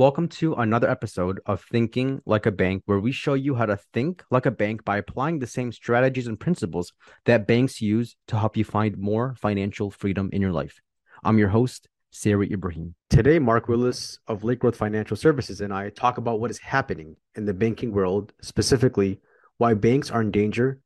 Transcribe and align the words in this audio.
Welcome 0.00 0.28
to 0.28 0.54
another 0.54 0.88
episode 0.88 1.40
of 1.44 1.62
Thinking 1.62 2.22
Like 2.24 2.46
a 2.46 2.50
Bank, 2.50 2.84
where 2.86 3.00
we 3.00 3.12
show 3.12 3.34
you 3.34 3.56
how 3.56 3.66
to 3.66 3.76
think 3.76 4.24
like 4.30 4.46
a 4.46 4.50
bank 4.50 4.82
by 4.82 4.96
applying 4.96 5.38
the 5.40 5.46
same 5.46 5.72
strategies 5.72 6.26
and 6.26 6.40
principles 6.40 6.94
that 7.26 7.46
banks 7.46 7.82
use 7.82 8.16
to 8.28 8.38
help 8.38 8.56
you 8.56 8.64
find 8.64 8.96
more 8.96 9.34
financial 9.36 9.90
freedom 9.90 10.30
in 10.32 10.40
your 10.40 10.52
life. 10.52 10.80
I'm 11.22 11.36
your 11.36 11.50
host, 11.50 11.86
Sari 12.12 12.50
Ibrahim. 12.50 12.94
Today, 13.10 13.38
Mark 13.38 13.68
Willis 13.68 14.18
of 14.26 14.42
Lake 14.42 14.60
Growth 14.60 14.76
Financial 14.76 15.18
Services 15.18 15.60
and 15.60 15.70
I 15.70 15.90
talk 15.90 16.16
about 16.16 16.40
what 16.40 16.50
is 16.50 16.60
happening 16.60 17.16
in 17.34 17.44
the 17.44 17.52
banking 17.52 17.92
world, 17.92 18.32
specifically 18.40 19.20
why 19.58 19.74
banks 19.74 20.10
are 20.10 20.22
in 20.22 20.30
danger 20.30 20.80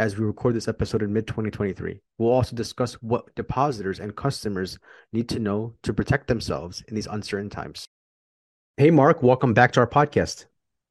as 0.00 0.18
we 0.18 0.24
record 0.24 0.56
this 0.56 0.66
episode 0.66 1.02
in 1.02 1.12
mid 1.12 1.28
2023. 1.28 2.00
We'll 2.18 2.32
also 2.32 2.56
discuss 2.56 2.94
what 2.94 3.32
depositors 3.36 4.00
and 4.00 4.16
customers 4.16 4.76
need 5.12 5.28
to 5.28 5.38
know 5.38 5.74
to 5.84 5.94
protect 5.94 6.26
themselves 6.26 6.82
in 6.88 6.96
these 6.96 7.06
uncertain 7.06 7.48
times. 7.48 7.85
Hey, 8.78 8.90
Mark, 8.90 9.22
welcome 9.22 9.54
back 9.54 9.72
to 9.72 9.80
our 9.80 9.86
podcast. 9.86 10.44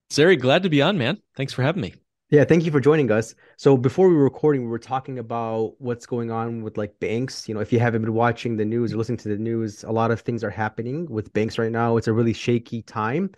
Sari, 0.09 0.38
glad 0.38 0.63
to 0.63 0.70
be 0.70 0.81
on, 0.81 0.98
man. 0.98 1.21
Thanks 1.38 1.53
for 1.53 1.62
having 1.62 1.84
me. 1.84 1.94
Yeah, 2.31 2.44
thank 2.44 2.66
you 2.66 2.71
for 2.71 2.80
joining 2.80 3.11
us. 3.11 3.35
So 3.58 3.77
before 3.77 4.09
we 4.09 4.16
were 4.16 4.23
recording, 4.23 4.63
we 4.63 4.70
were 4.70 4.80
talking 4.80 5.20
about 5.20 5.75
what's 5.77 6.08
going 6.08 6.31
on 6.31 6.63
with 6.63 6.80
like 6.80 6.99
banks. 6.99 7.48
You 7.48 7.53
know, 7.53 7.59
if 7.59 7.71
you 7.71 7.80
haven't 7.80 8.02
been 8.02 8.16
watching 8.16 8.58
the 8.58 8.66
news 8.66 8.91
or 8.91 8.98
listening 8.98 9.20
to 9.20 9.30
the 9.30 9.38
news, 9.38 9.84
a 9.84 9.91
lot 9.91 10.09
of 10.09 10.21
things 10.21 10.44
are 10.44 10.49
happening 10.49 11.08
with 11.11 11.31
banks 11.34 11.59
right 11.59 11.71
now. 11.71 11.98
It's 11.98 12.08
a 12.08 12.13
really 12.13 12.34
shaky 12.34 12.81
time. 12.81 13.30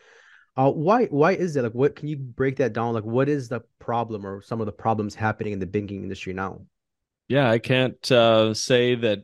Uh, 0.56 0.72
why 0.72 1.08
why 1.08 1.34
is 1.34 1.54
that? 1.56 1.64
Like, 1.64 1.74
what 1.74 1.98
can 1.98 2.08
you 2.08 2.16
break 2.16 2.56
that 2.56 2.72
down? 2.72 2.94
Like, 2.94 3.04
what 3.04 3.28
is 3.28 3.50
the 3.50 3.64
problem 3.80 4.26
or 4.26 4.42
some 4.42 4.62
of 4.62 4.66
the 4.66 4.72
problems 4.72 5.14
happening 5.14 5.52
in 5.52 5.60
the 5.60 5.66
banking 5.66 6.04
industry 6.04 6.32
now? 6.32 6.62
Yeah, 7.28 7.52
I 7.52 7.60
can't 7.60 8.10
uh, 8.14 8.54
say 8.54 8.96
that 8.96 9.24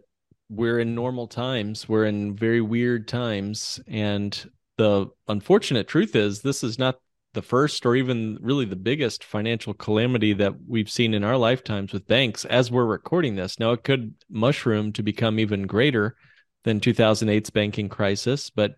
we're 0.49 0.79
in 0.79 0.95
normal 0.95 1.27
times. 1.27 1.88
We're 1.88 2.07
in 2.07 2.35
very 2.35 2.59
weird 2.59 3.07
times, 3.07 3.79
and 3.88 4.38
the 4.83 5.07
unfortunate 5.27 5.87
truth 5.87 6.15
is 6.15 6.41
this 6.41 6.63
is 6.63 6.77
not 6.77 6.99
the 7.33 7.41
first 7.41 7.85
or 7.85 7.95
even 7.95 8.37
really 8.41 8.65
the 8.65 8.75
biggest 8.75 9.23
financial 9.23 9.73
calamity 9.73 10.33
that 10.33 10.53
we've 10.67 10.89
seen 10.89 11.13
in 11.13 11.23
our 11.23 11.37
lifetimes 11.37 11.91
with 11.91 12.07
banks 12.07 12.45
as 12.45 12.69
we're 12.69 12.85
recording 12.85 13.35
this. 13.35 13.59
Now, 13.59 13.71
it 13.71 13.83
could 13.83 14.13
mushroom 14.29 14.91
to 14.93 15.01
become 15.01 15.39
even 15.39 15.65
greater 15.65 16.15
than 16.63 16.79
2008's 16.79 17.49
banking 17.49 17.89
crisis, 17.89 18.49
but 18.49 18.75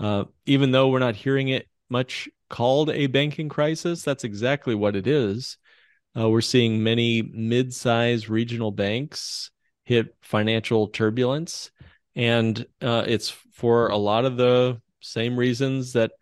uh, 0.00 0.24
even 0.46 0.72
though 0.72 0.88
we're 0.88 0.98
not 0.98 1.14
hearing 1.14 1.48
it 1.48 1.68
much 1.88 2.28
called 2.48 2.90
a 2.90 3.06
banking 3.06 3.48
crisis. 3.48 4.02
That's 4.02 4.24
exactly 4.24 4.74
what 4.74 4.96
it 4.96 5.06
is. 5.06 5.58
Uh, 6.16 6.28
we're 6.28 6.40
seeing 6.40 6.82
many 6.82 7.22
mid 7.22 7.74
sized 7.74 8.28
regional 8.28 8.70
banks 8.70 9.50
hit 9.84 10.14
financial 10.22 10.88
turbulence. 10.88 11.70
And 12.16 12.64
uh, 12.80 13.04
it's 13.06 13.30
for 13.52 13.88
a 13.88 13.96
lot 13.96 14.24
of 14.24 14.36
the 14.36 14.80
same 15.04 15.36
reasons 15.36 15.92
that 15.92 16.12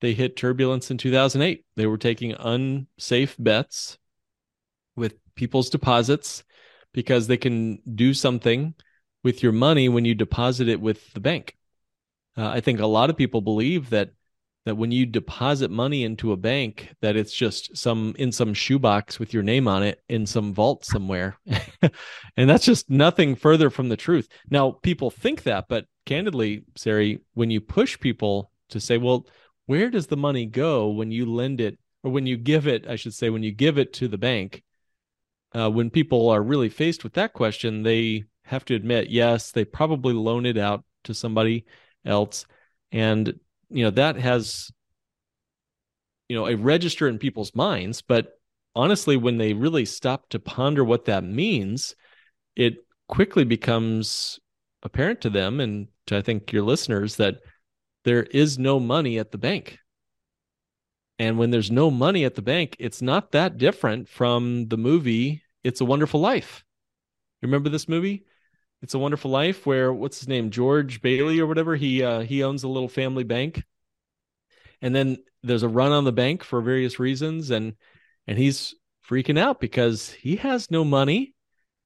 they 0.00 0.12
hit 0.12 0.36
turbulence 0.36 0.90
in 0.90 0.98
2008. 0.98 1.64
They 1.76 1.86
were 1.86 1.98
taking 1.98 2.32
unsafe 2.32 3.36
bets 3.38 3.98
with 4.96 5.14
people's 5.34 5.70
deposits 5.70 6.44
because 6.92 7.26
they 7.26 7.36
can 7.36 7.80
do 7.94 8.12
something 8.12 8.74
with 9.24 9.42
your 9.42 9.52
money 9.52 9.88
when 9.88 10.04
you 10.04 10.14
deposit 10.14 10.68
it 10.68 10.80
with 10.80 11.12
the 11.14 11.20
bank. 11.20 11.56
Uh, 12.36 12.48
I 12.48 12.60
think 12.60 12.80
a 12.80 12.86
lot 12.86 13.10
of 13.10 13.16
people 13.16 13.40
believe 13.40 13.90
that 13.90 14.10
that 14.64 14.76
when 14.76 14.92
you 14.92 15.06
deposit 15.06 15.70
money 15.70 16.04
into 16.04 16.32
a 16.32 16.36
bank 16.36 16.94
that 17.00 17.16
it's 17.16 17.32
just 17.32 17.76
some 17.76 18.14
in 18.18 18.30
some 18.30 18.54
shoebox 18.54 19.18
with 19.18 19.34
your 19.34 19.42
name 19.42 19.66
on 19.66 19.82
it 19.82 20.00
in 20.08 20.26
some 20.26 20.54
vault 20.54 20.84
somewhere 20.84 21.36
and 22.36 22.48
that's 22.48 22.64
just 22.64 22.88
nothing 22.88 23.34
further 23.34 23.70
from 23.70 23.88
the 23.88 23.96
truth 23.96 24.28
now 24.50 24.70
people 24.70 25.10
think 25.10 25.42
that 25.42 25.66
but 25.68 25.86
candidly 26.04 26.64
sari 26.76 27.20
when 27.34 27.50
you 27.50 27.60
push 27.60 27.98
people 27.98 28.50
to 28.68 28.80
say 28.80 28.98
well 28.98 29.26
where 29.66 29.90
does 29.90 30.08
the 30.08 30.16
money 30.16 30.46
go 30.46 30.88
when 30.88 31.10
you 31.10 31.26
lend 31.26 31.60
it 31.60 31.78
or 32.02 32.10
when 32.10 32.26
you 32.26 32.36
give 32.36 32.66
it 32.66 32.86
i 32.88 32.96
should 32.96 33.14
say 33.14 33.30
when 33.30 33.42
you 33.42 33.52
give 33.52 33.78
it 33.78 33.92
to 33.92 34.08
the 34.08 34.18
bank? 34.18 34.62
Uh, 35.54 35.70
when 35.70 35.90
people 35.90 36.30
are 36.30 36.42
really 36.42 36.70
faced 36.70 37.04
with 37.04 37.12
that 37.12 37.34
question 37.34 37.82
they 37.82 38.24
have 38.44 38.64
to 38.64 38.74
admit 38.74 39.10
yes 39.10 39.52
they 39.52 39.64
probably 39.64 40.14
loan 40.14 40.46
it 40.46 40.56
out 40.56 40.84
to 41.04 41.14
somebody 41.14 41.64
else. 42.04 42.46
And 42.90 43.38
you 43.70 43.84
know 43.84 43.90
that 43.90 44.16
has 44.16 44.70
you 46.28 46.36
know 46.36 46.46
a 46.46 46.56
register 46.56 47.08
in 47.08 47.18
people's 47.18 47.54
minds. 47.54 48.02
But 48.02 48.38
honestly 48.74 49.16
when 49.16 49.38
they 49.38 49.52
really 49.52 49.84
stop 49.84 50.28
to 50.30 50.38
ponder 50.38 50.84
what 50.84 51.04
that 51.04 51.24
means 51.24 51.94
it 52.56 52.76
quickly 53.08 53.44
becomes 53.44 54.40
apparent 54.82 55.20
to 55.20 55.30
them 55.30 55.60
and 55.60 55.88
to 56.06 56.16
i 56.16 56.22
think 56.22 56.52
your 56.52 56.62
listeners 56.62 57.16
that 57.16 57.36
there 58.04 58.22
is 58.24 58.58
no 58.58 58.80
money 58.80 59.18
at 59.18 59.30
the 59.30 59.38
bank 59.38 59.78
and 61.18 61.38
when 61.38 61.50
there's 61.50 61.70
no 61.70 61.90
money 61.90 62.24
at 62.24 62.34
the 62.34 62.42
bank 62.42 62.76
it's 62.78 63.02
not 63.02 63.32
that 63.32 63.58
different 63.58 64.08
from 64.08 64.66
the 64.68 64.76
movie 64.76 65.42
it's 65.62 65.80
a 65.80 65.84
wonderful 65.84 66.20
life 66.20 66.64
remember 67.42 67.68
this 67.68 67.88
movie 67.88 68.24
it's 68.82 68.94
a 68.94 68.98
Wonderful 68.98 69.30
Life, 69.30 69.64
where 69.64 69.92
what's 69.92 70.18
his 70.18 70.28
name, 70.28 70.50
George 70.50 71.00
Bailey 71.00 71.38
or 71.38 71.46
whatever, 71.46 71.76
he 71.76 72.02
uh, 72.02 72.20
he 72.20 72.42
owns 72.42 72.64
a 72.64 72.68
little 72.68 72.88
family 72.88 73.22
bank, 73.22 73.64
and 74.82 74.94
then 74.94 75.18
there's 75.44 75.62
a 75.62 75.68
run 75.68 75.92
on 75.92 76.04
the 76.04 76.12
bank 76.12 76.42
for 76.42 76.60
various 76.60 76.98
reasons, 76.98 77.50
and 77.50 77.76
and 78.26 78.36
he's 78.36 78.74
freaking 79.08 79.38
out 79.38 79.60
because 79.60 80.10
he 80.10 80.36
has 80.36 80.70
no 80.70 80.84
money. 80.84 81.32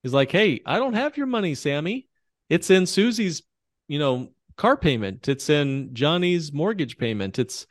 He's 0.03 0.15
like, 0.15 0.33
"Hey, 0.33 0.63
I 0.65 0.79
don't 0.79 0.95
have 0.95 1.19
your 1.19 1.27
money, 1.27 1.55
Sammy. 1.55 2.09
It's 2.49 2.71
in 2.71 2.87
Susie's, 2.87 3.43
you 3.89 3.99
know, 3.99 4.31
car 4.57 4.77
payment. 4.77 5.29
It's 5.29 5.51
in 5.51 5.95
Johnny's 5.95 6.53
mortgage 6.53 6.99
payment. 6.99 7.39
It's 7.39 7.67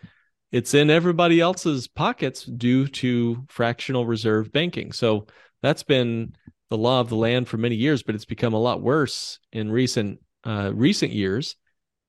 it's 0.52 0.74
in 0.74 0.90
everybody 0.90 1.42
else's 1.42 1.88
pockets 1.88 2.44
due 2.44 2.88
to 2.88 3.46
fractional 3.50 4.06
reserve 4.06 4.52
banking." 4.52 4.92
So 4.92 5.28
that's 5.62 5.84
been 5.84 6.36
the 6.70 6.78
law 6.78 7.00
of 7.00 7.10
the 7.10 7.16
land 7.16 7.48
for 7.48 7.58
many 7.58 7.76
years, 7.76 8.04
but 8.04 8.16
it's 8.16 8.26
become 8.26 8.54
a 8.54 8.60
lot 8.60 8.82
worse 8.82 9.40
in 9.52 9.72
recent 9.72 10.20
uh, 10.46 10.72
recent 10.74 11.12
years, 11.12 11.56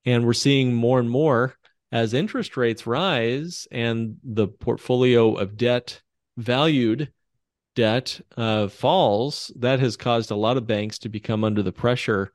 and 0.05 0.25
we're 0.25 0.33
seeing 0.33 0.73
more 0.73 0.99
and 0.99 1.09
more 1.09 1.55
as 1.91 2.13
interest 2.13 2.57
rates 2.57 2.85
rise 2.85 3.67
and 3.71 4.17
the 4.23 4.47
portfolio 4.47 5.35
of 5.35 5.57
debt 5.57 6.01
valued 6.37 7.11
debt 7.75 8.19
uh, 8.35 8.67
falls. 8.67 9.51
That 9.55 9.79
has 9.79 9.95
caused 9.95 10.31
a 10.31 10.35
lot 10.35 10.57
of 10.57 10.67
banks 10.67 10.99
to 10.99 11.09
become 11.09 11.43
under 11.43 11.63
the 11.63 11.71
pressure 11.71 12.31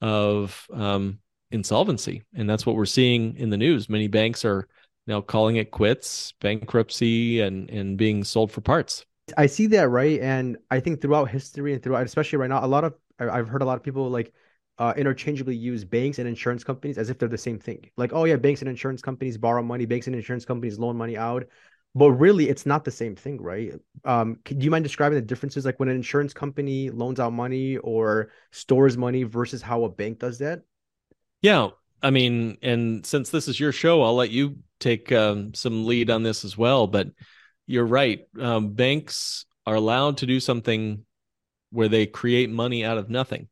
of 0.00 0.66
um, 0.72 1.18
insolvency, 1.50 2.22
and 2.34 2.48
that's 2.48 2.66
what 2.66 2.76
we're 2.76 2.86
seeing 2.86 3.36
in 3.36 3.50
the 3.50 3.56
news. 3.56 3.88
Many 3.88 4.08
banks 4.08 4.44
are 4.44 4.68
now 5.06 5.20
calling 5.20 5.56
it 5.56 5.70
quits, 5.70 6.34
bankruptcy, 6.40 7.40
and 7.40 7.70
and 7.70 7.96
being 7.96 8.24
sold 8.24 8.52
for 8.52 8.60
parts. 8.60 9.04
I 9.36 9.46
see 9.46 9.66
that 9.68 9.88
right, 9.88 10.20
and 10.20 10.56
I 10.70 10.80
think 10.80 11.00
throughout 11.00 11.30
history 11.30 11.72
and 11.72 11.82
throughout, 11.82 12.06
especially 12.06 12.38
right 12.38 12.48
now, 12.48 12.64
a 12.64 12.66
lot 12.66 12.84
of 12.84 12.94
I've 13.18 13.48
heard 13.48 13.62
a 13.62 13.64
lot 13.64 13.76
of 13.76 13.82
people 13.82 14.08
like 14.10 14.32
uh, 14.78 14.92
interchangeably 14.96 15.56
use 15.56 15.84
banks 15.84 16.18
and 16.18 16.28
insurance 16.28 16.62
companies 16.62 16.98
as 16.98 17.10
if 17.10 17.18
they're 17.18 17.28
the 17.28 17.38
same 17.38 17.58
thing. 17.58 17.90
Like, 17.96 18.12
oh 18.12 18.24
yeah, 18.24 18.36
banks 18.36 18.60
and 18.60 18.68
insurance 18.68 19.02
companies 19.02 19.38
borrow 19.38 19.62
money, 19.62 19.86
banks 19.86 20.06
and 20.06 20.14
insurance 20.14 20.44
companies 20.44 20.78
loan 20.78 20.96
money 20.96 21.16
out, 21.16 21.46
but 21.96 22.10
really, 22.10 22.50
it's 22.50 22.66
not 22.66 22.84
the 22.84 22.90
same 22.90 23.16
thing, 23.16 23.40
right? 23.40 23.72
Um, 24.04 24.38
do 24.44 24.54
you 24.58 24.70
mind 24.70 24.84
describing 24.84 25.16
the 25.16 25.24
differences, 25.24 25.64
like 25.64 25.80
when 25.80 25.88
an 25.88 25.96
insurance 25.96 26.34
company 26.34 26.90
loans 26.90 27.18
out 27.18 27.32
money 27.32 27.78
or 27.78 28.28
stores 28.50 28.98
money 28.98 29.22
versus 29.22 29.62
how 29.62 29.84
a 29.84 29.88
bank 29.88 30.18
does 30.18 30.36
that? 30.40 30.60
Yeah, 31.40 31.70
I 32.02 32.10
mean, 32.10 32.58
and 32.60 33.06
since 33.06 33.30
this 33.30 33.48
is 33.48 33.58
your 33.58 33.72
show, 33.72 34.02
I'll 34.02 34.14
let 34.14 34.28
you 34.28 34.58
take 34.78 35.10
um, 35.10 35.54
some 35.54 35.86
lead 35.86 36.10
on 36.10 36.22
this 36.22 36.44
as 36.44 36.58
well, 36.58 36.86
but 36.86 37.08
you're 37.66 37.86
right. 37.86 38.26
Um, 38.38 38.74
banks 38.74 39.46
are 39.66 39.74
allowed 39.74 40.18
to 40.18 40.26
do 40.26 40.38
something 40.38 41.02
where 41.70 41.88
they 41.88 42.04
create 42.04 42.50
money 42.50 42.84
out 42.84 42.98
of 42.98 43.08
nothing. 43.08 43.48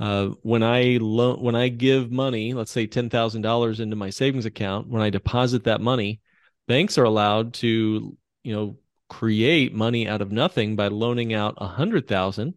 Uh, 0.00 0.30
when 0.42 0.64
I 0.64 0.98
lo- 1.00 1.38
when 1.38 1.54
I 1.54 1.68
give 1.68 2.10
money, 2.10 2.54
let's 2.54 2.72
say 2.72 2.88
ten 2.88 3.08
thousand 3.08 3.42
dollars 3.42 3.78
into 3.78 3.94
my 3.94 4.10
savings 4.10 4.46
account, 4.46 4.88
when 4.88 5.00
I 5.00 5.10
deposit 5.10 5.62
that 5.64 5.80
money, 5.80 6.20
banks 6.72 6.96
are 6.96 7.04
allowed 7.04 7.52
to 7.52 8.16
you 8.44 8.54
know 8.54 8.78
create 9.10 9.74
money 9.74 10.08
out 10.08 10.22
of 10.22 10.32
nothing 10.32 10.74
by 10.74 10.88
loaning 10.88 11.34
out 11.34 11.54
a 11.58 11.66
hundred 11.66 12.08
thousand 12.08 12.54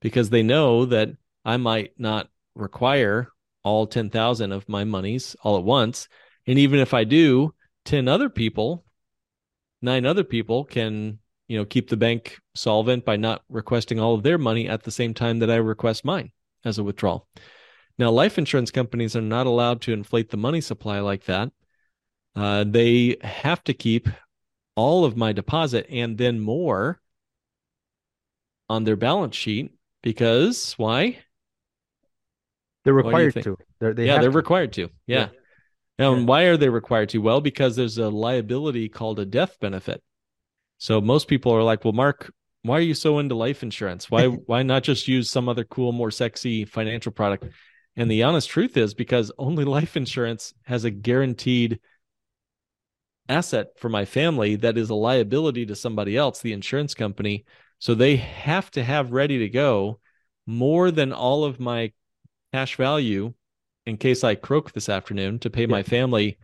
because 0.00 0.30
they 0.30 0.44
know 0.44 0.84
that 0.84 1.08
I 1.44 1.56
might 1.56 1.98
not 1.98 2.28
require 2.54 3.26
all 3.64 3.88
ten 3.88 4.08
thousand 4.08 4.52
of 4.52 4.68
my 4.68 4.84
monies 4.84 5.34
all 5.42 5.58
at 5.58 5.64
once, 5.64 6.08
and 6.46 6.60
even 6.60 6.78
if 6.78 6.94
I 6.94 7.02
do, 7.02 7.52
ten 7.84 8.06
other 8.06 8.28
people 8.28 8.84
nine 9.82 10.06
other 10.06 10.22
people 10.22 10.64
can 10.64 11.18
you 11.48 11.58
know 11.58 11.64
keep 11.64 11.88
the 11.88 11.96
bank 11.96 12.38
solvent 12.54 13.04
by 13.04 13.16
not 13.16 13.42
requesting 13.48 13.98
all 13.98 14.14
of 14.14 14.22
their 14.22 14.38
money 14.38 14.68
at 14.68 14.84
the 14.84 14.92
same 14.92 15.12
time 15.12 15.40
that 15.40 15.50
I 15.50 15.56
request 15.56 16.04
mine 16.04 16.30
as 16.64 16.78
a 16.78 16.84
withdrawal. 16.84 17.26
Now, 17.98 18.12
life 18.12 18.38
insurance 18.38 18.70
companies 18.70 19.16
are 19.16 19.20
not 19.36 19.48
allowed 19.48 19.80
to 19.82 19.92
inflate 19.92 20.30
the 20.30 20.36
money 20.36 20.60
supply 20.60 21.00
like 21.00 21.24
that. 21.24 21.50
Uh, 22.36 22.64
they 22.66 23.16
have 23.22 23.62
to 23.64 23.74
keep 23.74 24.08
all 24.76 25.04
of 25.04 25.16
my 25.16 25.32
deposit 25.32 25.86
and 25.90 26.16
then 26.16 26.40
more 26.40 27.00
on 28.68 28.84
their 28.84 28.96
balance 28.96 29.36
sheet 29.36 29.74
because 30.02 30.74
why? 30.74 31.18
They're 32.84 32.94
required 32.94 33.34
to. 33.42 33.58
They're, 33.78 33.92
they 33.92 34.06
yeah, 34.06 34.18
they're 34.20 34.30
to. 34.30 34.36
required 34.36 34.72
to. 34.74 34.88
Yeah. 35.06 35.28
yeah. 35.98 36.06
And 36.06 36.26
why 36.26 36.44
are 36.44 36.56
they 36.56 36.70
required 36.70 37.10
to? 37.10 37.18
Well, 37.18 37.40
because 37.40 37.76
there's 37.76 37.98
a 37.98 38.08
liability 38.08 38.88
called 38.88 39.20
a 39.20 39.26
death 39.26 39.58
benefit. 39.60 40.02
So 40.78 41.00
most 41.00 41.28
people 41.28 41.52
are 41.52 41.62
like, 41.62 41.84
"Well, 41.84 41.92
Mark, 41.92 42.32
why 42.62 42.78
are 42.78 42.82
you 42.82 42.94
so 42.94 43.18
into 43.18 43.34
life 43.34 43.62
insurance? 43.62 44.10
Why 44.10 44.26
why 44.46 44.62
not 44.62 44.82
just 44.82 45.08
use 45.08 45.30
some 45.30 45.48
other 45.48 45.64
cool, 45.64 45.92
more 45.92 46.10
sexy 46.10 46.64
financial 46.64 47.12
product?" 47.12 47.44
And 47.96 48.10
the 48.10 48.22
honest 48.22 48.48
truth 48.48 48.78
is 48.78 48.94
because 48.94 49.30
only 49.36 49.64
life 49.78 49.96
insurance 49.96 50.54
has 50.62 50.84
a 50.84 50.90
guaranteed 50.90 51.80
asset 53.30 53.68
for 53.78 53.88
my 53.88 54.04
family 54.04 54.56
that 54.56 54.76
is 54.76 54.90
a 54.90 54.94
liability 54.94 55.64
to 55.66 55.76
somebody 55.76 56.16
else, 56.16 56.40
the 56.40 56.52
insurance 56.52 56.94
company. 56.94 57.44
So 57.78 57.94
they 57.94 58.16
have 58.16 58.70
to 58.72 58.82
have 58.82 59.12
ready 59.12 59.38
to 59.38 59.48
go 59.48 60.00
more 60.46 60.90
than 60.90 61.12
all 61.12 61.44
of 61.44 61.60
my 61.60 61.92
cash 62.52 62.76
value 62.76 63.32
in 63.86 63.96
case 63.96 64.24
I 64.24 64.34
croak 64.34 64.72
this 64.72 64.88
afternoon 64.88 65.38
to 65.40 65.50
pay 65.50 65.62
yeah. 65.62 65.68
my 65.68 65.82
family, 65.82 66.38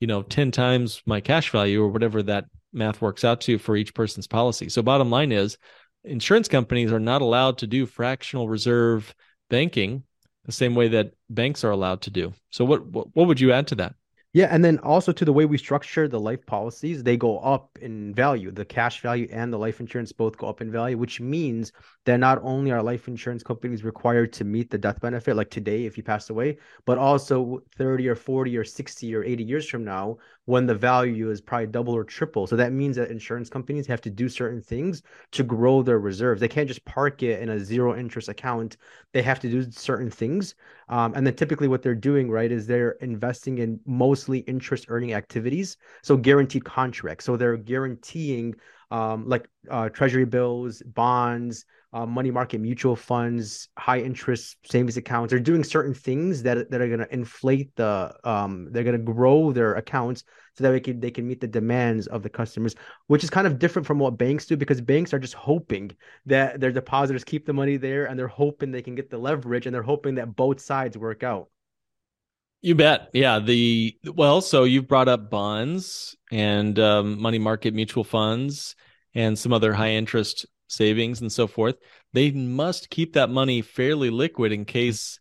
you 0.00 0.06
know, 0.06 0.22
10 0.22 0.50
times 0.50 1.02
my 1.06 1.20
cash 1.20 1.50
value 1.50 1.82
or 1.82 1.88
whatever 1.88 2.22
that 2.24 2.46
math 2.72 3.00
works 3.00 3.24
out 3.24 3.40
to 3.42 3.58
for 3.58 3.76
each 3.76 3.94
person's 3.94 4.26
policy. 4.26 4.68
So 4.68 4.82
bottom 4.82 5.10
line 5.10 5.30
is 5.30 5.58
insurance 6.04 6.48
companies 6.48 6.92
are 6.92 7.00
not 7.00 7.22
allowed 7.22 7.58
to 7.58 7.66
do 7.66 7.86
fractional 7.86 8.48
reserve 8.48 9.14
banking 9.50 10.04
the 10.44 10.52
same 10.52 10.74
way 10.74 10.88
that 10.88 11.12
banks 11.30 11.62
are 11.62 11.70
allowed 11.70 12.02
to 12.02 12.10
do. 12.10 12.32
So 12.50 12.64
what 12.64 12.84
what, 12.86 13.14
what 13.14 13.28
would 13.28 13.40
you 13.40 13.52
add 13.52 13.68
to 13.68 13.74
that? 13.76 13.94
Yeah, 14.34 14.46
and 14.50 14.64
then 14.64 14.78
also 14.78 15.12
to 15.12 15.24
the 15.26 15.32
way 15.32 15.44
we 15.44 15.58
structure 15.58 16.08
the 16.08 16.18
life 16.18 16.46
policies, 16.46 17.02
they 17.02 17.18
go 17.18 17.38
up 17.40 17.78
in 17.82 18.14
value. 18.14 18.50
The 18.50 18.64
cash 18.64 19.02
value 19.02 19.28
and 19.30 19.52
the 19.52 19.58
life 19.58 19.78
insurance 19.78 20.10
both 20.10 20.38
go 20.38 20.48
up 20.48 20.62
in 20.62 20.72
value, 20.72 20.96
which 20.96 21.20
means 21.20 21.70
that 22.06 22.16
not 22.16 22.38
only 22.42 22.70
are 22.70 22.82
life 22.82 23.08
insurance 23.08 23.42
companies 23.42 23.84
required 23.84 24.32
to 24.34 24.44
meet 24.44 24.70
the 24.70 24.78
death 24.78 25.00
benefit, 25.02 25.36
like 25.36 25.50
today 25.50 25.84
if 25.84 25.98
you 25.98 26.02
pass 26.02 26.30
away, 26.30 26.56
but 26.86 26.96
also 26.96 27.62
30 27.76 28.08
or 28.08 28.14
40 28.14 28.56
or 28.56 28.64
60 28.64 29.14
or 29.14 29.22
80 29.22 29.44
years 29.44 29.68
from 29.68 29.84
now, 29.84 30.16
when 30.46 30.66
the 30.66 30.74
value 30.74 31.30
is 31.30 31.40
probably 31.40 31.68
double 31.68 31.94
or 31.94 32.04
triple. 32.04 32.46
So 32.46 32.56
that 32.56 32.72
means 32.72 32.96
that 32.96 33.10
insurance 33.10 33.48
companies 33.48 33.86
have 33.86 34.00
to 34.02 34.10
do 34.10 34.28
certain 34.28 34.60
things 34.60 35.02
to 35.32 35.42
grow 35.44 35.82
their 35.82 36.00
reserves. 36.00 36.40
They 36.40 36.48
can't 36.48 36.66
just 36.66 36.84
park 36.84 37.22
it 37.22 37.40
in 37.40 37.50
a 37.50 37.60
zero 37.60 37.96
interest 37.96 38.28
account. 38.28 38.76
They 39.12 39.22
have 39.22 39.38
to 39.40 39.48
do 39.48 39.70
certain 39.70 40.10
things. 40.10 40.54
Um, 40.88 41.14
and 41.14 41.26
then 41.26 41.34
typically 41.34 41.68
what 41.68 41.82
they're 41.82 41.94
doing, 41.94 42.30
right, 42.30 42.50
is 42.50 42.66
they're 42.66 42.92
investing 43.00 43.58
in 43.58 43.78
mostly 43.86 44.40
interest 44.40 44.86
earning 44.88 45.14
activities. 45.14 45.76
So 46.02 46.16
guaranteed 46.16 46.64
contracts. 46.64 47.24
So 47.24 47.36
they're 47.36 47.56
guaranteeing 47.56 48.56
um, 48.92 49.26
like 49.26 49.48
uh, 49.70 49.88
treasury 49.88 50.26
bills, 50.26 50.82
bonds, 50.82 51.64
uh, 51.94 52.04
money 52.04 52.30
market 52.30 52.60
mutual 52.60 52.94
funds, 52.94 53.68
high 53.78 54.00
interest 54.00 54.56
savings 54.64 54.98
accounts. 54.98 55.30
They're 55.30 55.40
doing 55.40 55.64
certain 55.64 55.94
things 55.94 56.42
that 56.42 56.70
that 56.70 56.80
are 56.80 56.88
going 56.88 57.00
to 57.00 57.12
inflate 57.12 57.74
the 57.76 58.14
um, 58.24 58.68
they're 58.70 58.84
going 58.84 58.98
to 58.98 59.12
grow 59.12 59.50
their 59.50 59.74
accounts 59.74 60.24
so 60.56 60.64
that 60.64 60.72
they 60.72 60.80
can 60.80 61.00
they 61.00 61.10
can 61.10 61.26
meet 61.26 61.40
the 61.40 61.46
demands 61.46 62.06
of 62.06 62.22
the 62.22 62.28
customers, 62.28 62.74
which 63.06 63.24
is 63.24 63.30
kind 63.30 63.46
of 63.46 63.58
different 63.58 63.86
from 63.86 63.98
what 63.98 64.18
banks 64.18 64.44
do 64.44 64.58
because 64.58 64.80
banks 64.82 65.14
are 65.14 65.18
just 65.18 65.34
hoping 65.34 65.90
that 66.26 66.60
their 66.60 66.72
depositors 66.72 67.24
keep 67.24 67.46
the 67.46 67.52
money 67.54 67.78
there 67.78 68.06
and 68.06 68.18
they're 68.18 68.28
hoping 68.28 68.70
they 68.70 68.82
can 68.82 68.94
get 68.94 69.08
the 69.08 69.18
leverage 69.18 69.64
and 69.64 69.74
they're 69.74 69.82
hoping 69.82 70.16
that 70.16 70.36
both 70.36 70.60
sides 70.60 70.98
work 70.98 71.22
out. 71.22 71.48
You 72.62 72.76
bet. 72.76 73.10
Yeah. 73.12 73.40
The 73.40 73.96
well, 74.14 74.40
so 74.40 74.64
you've 74.64 74.86
brought 74.86 75.08
up 75.08 75.28
bonds 75.28 76.16
and 76.30 76.78
um, 76.78 77.20
money 77.20 77.38
market 77.38 77.74
mutual 77.74 78.04
funds 78.04 78.76
and 79.14 79.36
some 79.36 79.52
other 79.52 79.72
high 79.72 79.90
interest 79.90 80.46
savings 80.68 81.20
and 81.20 81.30
so 81.30 81.46
forth, 81.46 81.76
they 82.12 82.30
must 82.30 82.88
keep 82.88 83.14
that 83.14 83.30
money 83.30 83.62
fairly 83.62 84.10
liquid 84.10 84.52
in 84.52 84.64
case 84.64 85.18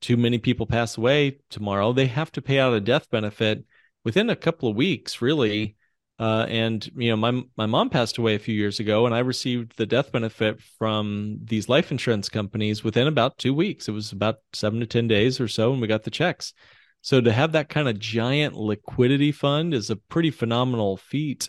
too 0.00 0.16
many 0.16 0.38
people 0.38 0.66
pass 0.66 0.96
away 0.96 1.38
tomorrow. 1.50 1.92
They 1.92 2.06
have 2.06 2.32
to 2.32 2.42
pay 2.42 2.58
out 2.58 2.72
a 2.72 2.80
death 2.80 3.10
benefit 3.10 3.64
within 4.02 4.30
a 4.30 4.36
couple 4.36 4.68
of 4.68 4.76
weeks, 4.76 5.20
really. 5.20 5.76
Uh, 6.20 6.44
and 6.50 6.86
you 6.96 7.08
know, 7.08 7.16
my 7.16 7.42
my 7.56 7.64
mom 7.64 7.88
passed 7.88 8.18
away 8.18 8.34
a 8.34 8.38
few 8.38 8.54
years 8.54 8.78
ago, 8.78 9.06
and 9.06 9.14
I 9.14 9.20
received 9.20 9.78
the 9.78 9.86
death 9.86 10.12
benefit 10.12 10.60
from 10.78 11.38
these 11.42 11.66
life 11.66 11.90
insurance 11.90 12.28
companies 12.28 12.84
within 12.84 13.06
about 13.06 13.38
two 13.38 13.54
weeks. 13.54 13.88
It 13.88 13.92
was 13.92 14.12
about 14.12 14.36
seven 14.52 14.80
to 14.80 14.86
ten 14.86 15.08
days 15.08 15.40
or 15.40 15.48
so, 15.48 15.72
and 15.72 15.80
we 15.80 15.88
got 15.88 16.02
the 16.02 16.10
checks. 16.10 16.52
So 17.00 17.22
to 17.22 17.32
have 17.32 17.52
that 17.52 17.70
kind 17.70 17.88
of 17.88 17.98
giant 17.98 18.54
liquidity 18.54 19.32
fund 19.32 19.72
is 19.72 19.88
a 19.88 19.96
pretty 19.96 20.30
phenomenal 20.30 20.98
feat 20.98 21.48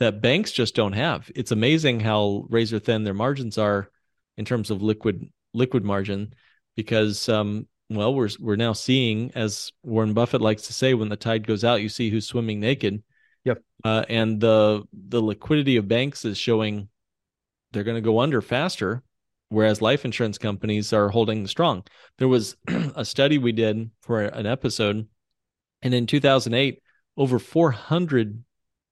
that 0.00 0.20
banks 0.20 0.50
just 0.50 0.74
don't 0.74 0.94
have. 0.94 1.30
It's 1.36 1.52
amazing 1.52 2.00
how 2.00 2.44
razor 2.48 2.80
thin 2.80 3.04
their 3.04 3.14
margins 3.14 3.56
are 3.56 3.88
in 4.36 4.44
terms 4.44 4.72
of 4.72 4.82
liquid 4.82 5.28
liquid 5.54 5.84
margin 5.84 6.34
because 6.74 7.28
um, 7.28 7.68
well 7.88 8.12
we're 8.12 8.30
we're 8.40 8.56
now 8.56 8.72
seeing 8.72 9.30
as 9.36 9.70
Warren 9.84 10.12
Buffett 10.12 10.40
likes 10.40 10.62
to 10.62 10.72
say 10.72 10.94
when 10.94 11.08
the 11.08 11.16
tide 11.16 11.46
goes 11.46 11.62
out 11.62 11.82
you 11.82 11.88
see 11.88 12.10
who's 12.10 12.26
swimming 12.26 12.58
naked. 12.58 13.04
Yep. 13.44 13.62
Uh, 13.84 14.04
and 14.08 14.40
the 14.40 14.82
the 14.92 15.20
liquidity 15.22 15.76
of 15.76 15.88
banks 15.88 16.24
is 16.24 16.36
showing 16.38 16.88
they're 17.72 17.84
going 17.84 17.96
to 17.96 18.00
go 18.00 18.20
under 18.20 18.40
faster 18.40 19.02
whereas 19.50 19.80
life 19.80 20.04
insurance 20.04 20.36
companies 20.36 20.92
are 20.92 21.08
holding 21.08 21.46
strong. 21.46 21.82
There 22.18 22.28
was 22.28 22.54
a 22.68 23.02
study 23.02 23.38
we 23.38 23.52
did 23.52 23.90
for 24.02 24.22
an 24.22 24.44
episode 24.44 25.08
and 25.80 25.94
in 25.94 26.06
2008 26.06 26.82
over 27.16 27.38
400 27.38 28.44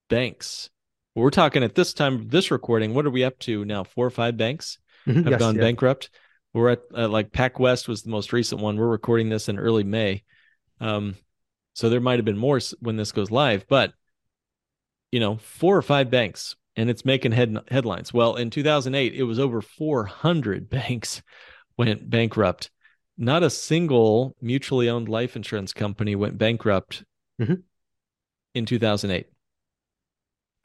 banks 0.08 0.70
we're 1.16 1.30
talking 1.30 1.64
at 1.64 1.74
this 1.74 1.94
time 1.94 2.28
this 2.28 2.50
recording, 2.50 2.94
what 2.94 3.06
are 3.06 3.10
we 3.10 3.24
up 3.24 3.38
to 3.40 3.64
now? 3.64 3.84
Four 3.84 4.06
or 4.06 4.10
five 4.10 4.36
banks 4.36 4.78
mm-hmm. 5.06 5.22
have 5.22 5.32
yes, 5.32 5.38
gone 5.40 5.54
yeah. 5.54 5.62
bankrupt. 5.62 6.10
We're 6.52 6.70
at 6.70 6.82
uh, 6.96 7.08
like 7.08 7.32
PacWest 7.32 7.88
was 7.88 8.02
the 8.02 8.10
most 8.10 8.32
recent 8.32 8.60
one. 8.60 8.76
We're 8.76 8.86
recording 8.86 9.30
this 9.30 9.48
in 9.48 9.58
early 9.58 9.82
May. 9.82 10.24
Um, 10.80 11.16
so 11.72 11.88
there 11.88 12.00
might 12.00 12.18
have 12.18 12.24
been 12.24 12.36
more 12.36 12.60
when 12.80 12.96
this 12.96 13.12
goes 13.12 13.30
live, 13.30 13.66
but 13.66 13.92
you 15.16 15.20
know, 15.20 15.38
four 15.38 15.74
or 15.74 15.80
five 15.80 16.10
banks 16.10 16.56
and 16.76 16.90
it's 16.90 17.06
making 17.06 17.32
head 17.32 17.56
headlines. 17.70 18.12
Well, 18.12 18.36
in 18.36 18.50
2008, 18.50 19.14
it 19.14 19.22
was 19.22 19.38
over 19.38 19.62
400 19.62 20.68
banks 20.70 21.22
went 21.78 22.10
bankrupt. 22.10 22.70
Not 23.16 23.42
a 23.42 23.48
single 23.48 24.36
mutually 24.42 24.90
owned 24.90 25.08
life 25.08 25.34
insurance 25.34 25.72
company 25.72 26.14
went 26.16 26.36
bankrupt 26.36 27.02
mm-hmm. 27.40 27.54
in 28.54 28.66
2008. 28.66 29.26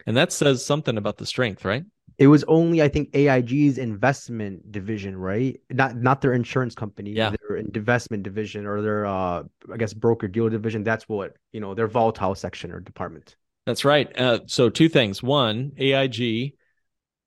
And 0.05 0.17
that 0.17 0.33
says 0.33 0.65
something 0.65 0.97
about 0.97 1.17
the 1.17 1.25
strength, 1.25 1.63
right? 1.63 1.85
It 2.17 2.27
was 2.27 2.43
only, 2.49 2.81
I 2.81 2.89
think, 2.89 3.15
AIG's 3.15 3.77
investment 3.77 4.69
division, 4.69 5.15
right? 5.15 5.61
Not 5.69 5.95
not 5.95 6.19
their 6.19 6.33
insurance 6.33 6.75
company, 6.75 7.11
yeah. 7.11 7.29
their 7.47 7.55
investment 7.55 8.23
division 8.23 8.65
or 8.65 8.81
their, 8.81 9.05
uh, 9.05 9.43
I 9.71 9.77
guess, 9.77 9.93
broker 9.93 10.27
dealer 10.27 10.49
division. 10.49 10.83
That's 10.83 11.07
what 11.07 11.37
you 11.53 11.61
know, 11.61 11.73
their 11.73 11.87
volatile 11.87 12.35
section 12.35 12.73
or 12.73 12.81
department. 12.81 13.37
That's 13.65 13.85
right. 13.85 14.19
Uh, 14.19 14.39
so 14.47 14.69
two 14.69 14.89
things: 14.89 15.21
one, 15.21 15.73
AIG, 15.77 16.53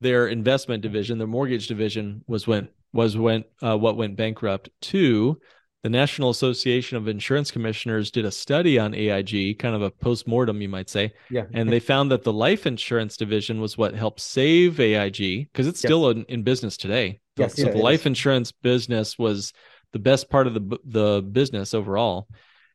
their 0.00 0.28
investment 0.28 0.82
division, 0.82 1.18
their 1.18 1.26
mortgage 1.26 1.68
division 1.68 2.22
was 2.26 2.46
went 2.46 2.70
was 2.92 3.16
went 3.16 3.46
uh, 3.62 3.76
what 3.76 3.96
went 3.96 4.16
bankrupt. 4.16 4.68
Two, 4.80 5.38
the 5.84 5.90
National 5.90 6.30
Association 6.30 6.96
of 6.96 7.08
Insurance 7.08 7.50
Commissioners 7.50 8.10
did 8.10 8.24
a 8.24 8.30
study 8.30 8.78
on 8.78 8.94
AIG, 8.94 9.58
kind 9.58 9.74
of 9.74 9.82
a 9.82 9.90
post-mortem, 9.90 10.62
you 10.62 10.68
might 10.68 10.88
say. 10.88 11.12
Yeah. 11.28 11.44
And 11.52 11.68
they 11.68 11.78
found 11.78 12.10
that 12.10 12.24
the 12.24 12.32
life 12.32 12.66
insurance 12.66 13.18
division 13.18 13.60
was 13.60 13.76
what 13.76 13.94
helped 13.94 14.20
save 14.20 14.80
AIG 14.80 15.48
because 15.52 15.66
it's 15.66 15.84
yes. 15.84 15.88
still 15.88 16.08
in, 16.08 16.24
in, 16.24 16.42
business 16.42 16.78
today. 16.78 17.20
Yes, 17.36 17.56
so 17.56 17.66
yeah, 17.66 17.72
the 17.72 17.78
life 17.78 18.00
is. 18.00 18.06
insurance 18.06 18.50
business 18.50 19.18
was 19.18 19.52
the 19.92 19.98
best 19.98 20.30
part 20.30 20.46
of 20.46 20.54
the 20.54 20.78
the 20.86 21.20
business 21.20 21.74
overall. 21.74 22.28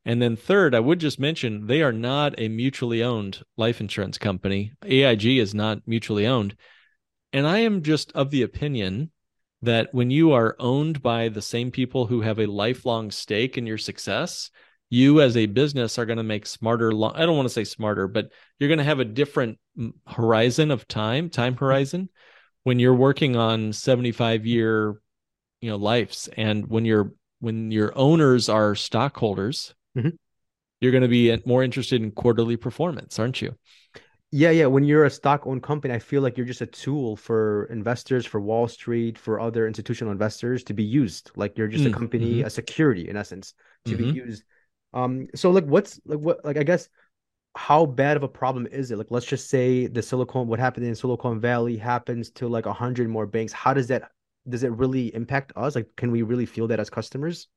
And 0.05 0.21
then 0.21 0.35
third, 0.35 0.73
I 0.73 0.79
would 0.79 0.99
just 0.99 1.19
mention 1.19 1.67
they 1.67 1.81
are 1.81 1.91
not 1.91 2.35
a 2.37 2.47
mutually 2.47 3.03
owned 3.03 3.43
life 3.57 3.81
insurance 3.81 4.17
company. 4.17 4.73
AIG 4.83 5.25
is 5.37 5.53
not 5.53 5.79
mutually 5.85 6.25
owned. 6.25 6.55
And 7.33 7.45
I 7.45 7.59
am 7.59 7.83
just 7.83 8.11
of 8.13 8.31
the 8.31 8.41
opinion 8.41 9.11
that 9.61 9.89
when 9.91 10.09
you 10.09 10.31
are 10.31 10.55
owned 10.57 11.01
by 11.01 11.29
the 11.29 11.41
same 11.41 11.69
people 11.69 12.07
who 12.07 12.21
have 12.21 12.39
a 12.39 12.47
lifelong 12.47 13.11
stake 13.11 13.57
in 13.57 13.67
your 13.67 13.77
success, 13.77 14.49
you 14.89 15.21
as 15.21 15.37
a 15.37 15.45
business 15.45 15.99
are 15.99 16.05
going 16.05 16.17
to 16.17 16.23
make 16.23 16.45
smarter 16.45 16.91
i 16.91 17.25
don't 17.25 17.35
want 17.35 17.47
to 17.47 17.53
say 17.53 17.63
smarter 17.63 18.07
but 18.07 18.31
you're 18.57 18.69
going 18.69 18.79
to 18.79 18.83
have 18.83 18.99
a 18.99 19.05
different 19.05 19.57
mm, 19.77 19.93
horizon 20.07 20.71
of 20.71 20.87
time 20.87 21.29
time 21.29 21.55
horizon 21.55 22.09
when 22.63 22.79
you're 22.79 22.95
working 22.95 23.35
on 23.35 23.71
75 23.71 24.45
year 24.45 24.99
you 25.61 25.69
know 25.69 25.77
lives 25.77 26.27
and 26.35 26.67
when 26.67 26.85
you're 26.85 27.13
when 27.39 27.71
your 27.71 27.95
owners 27.97 28.49
are 28.49 28.75
stockholders 28.75 29.73
mm-hmm. 29.97 30.09
you're 30.81 30.91
going 30.91 31.03
to 31.03 31.07
be 31.07 31.35
more 31.45 31.63
interested 31.63 32.01
in 32.01 32.11
quarterly 32.11 32.57
performance 32.57 33.19
aren't 33.19 33.41
you 33.41 33.55
yeah, 34.31 34.51
yeah. 34.51 34.67
When 34.67 34.83
you're 34.83 35.05
a 35.05 35.09
stock 35.09 35.47
owned 35.47 35.63
company, 35.63 35.93
I 35.93 35.99
feel 35.99 36.21
like 36.21 36.37
you're 36.37 36.45
just 36.45 36.61
a 36.61 36.67
tool 36.67 37.15
for 37.15 37.65
investors, 37.65 38.27
for 38.27 38.39
Wall 38.39 38.67
Street, 38.67 39.17
for 39.17 39.39
other 39.39 39.65
institutional 39.65 40.11
investors 40.11 40.63
to 40.65 40.73
be 40.73 40.83
used. 40.83 41.31
Like 41.35 41.57
you're 41.57 41.67
just 41.67 41.83
mm, 41.83 41.89
a 41.89 41.93
company, 41.93 42.35
mm-hmm. 42.35 42.47
a 42.47 42.49
security 42.49 43.09
in 43.09 43.17
essence, 43.17 43.55
to 43.85 43.95
mm-hmm. 43.95 44.11
be 44.11 44.19
used. 44.19 44.43
Um, 44.93 45.27
so 45.33 45.49
like 45.49 45.65
what's 45.65 45.99
like 46.05 46.19
what 46.19 46.45
like 46.45 46.57
I 46.57 46.63
guess 46.63 46.89
how 47.55 47.87
bad 47.87 48.17
of 48.17 48.23
a 48.23 48.27
problem 48.27 48.67
is 48.67 48.91
it? 48.91 48.97
Like 48.99 49.09
let's 49.09 49.25
just 49.25 49.49
say 49.49 49.87
the 49.87 50.03
Silicon 50.03 50.47
what 50.47 50.59
happened 50.59 50.85
in 50.85 50.93
Silicon 50.93 51.39
Valley 51.39 51.77
happens 51.77 52.29
to 52.31 52.47
like 52.47 52.67
a 52.67 52.73
hundred 52.73 53.09
more 53.09 53.25
banks. 53.25 53.51
How 53.51 53.73
does 53.73 53.87
that 53.87 54.11
does 54.47 54.61
it 54.61 54.71
really 54.73 55.13
impact 55.15 55.53
us? 55.55 55.73
Like 55.73 55.87
can 55.97 56.11
we 56.11 56.21
really 56.21 56.45
feel 56.45 56.67
that 56.67 56.79
as 56.79 56.91
customers? 56.91 57.47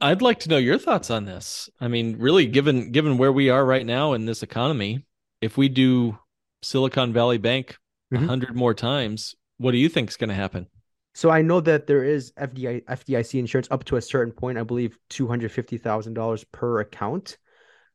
I'd 0.00 0.22
like 0.22 0.40
to 0.40 0.48
know 0.48 0.56
your 0.56 0.78
thoughts 0.78 1.10
on 1.10 1.24
this. 1.24 1.68
I 1.80 1.88
mean, 1.88 2.16
really, 2.18 2.46
given 2.46 2.90
given 2.92 3.18
where 3.18 3.32
we 3.32 3.50
are 3.50 3.64
right 3.64 3.84
now 3.84 4.12
in 4.12 4.26
this 4.26 4.42
economy, 4.42 5.04
if 5.40 5.56
we 5.56 5.68
do 5.68 6.18
Silicon 6.62 7.12
Valley 7.12 7.38
Bank 7.38 7.76
a 8.12 8.16
Mhm. 8.16 8.26
hundred 8.26 8.56
more 8.56 8.74
times, 8.74 9.34
what 9.58 9.72
do 9.72 9.78
you 9.78 9.88
think 9.88 10.08
is 10.08 10.16
going 10.16 10.28
to 10.28 10.34
happen? 10.34 10.68
So 11.14 11.30
I 11.30 11.42
know 11.42 11.60
that 11.60 11.86
there 11.86 12.02
is 12.02 12.32
FDI, 12.36 12.82
FDIC 12.88 13.38
insurance 13.38 13.68
up 13.70 13.84
to 13.84 13.96
a 13.96 14.02
certain 14.02 14.32
point, 14.32 14.58
I 14.58 14.62
believe 14.64 14.98
$250,000 15.10 16.44
per 16.44 16.80
account. 16.80 17.38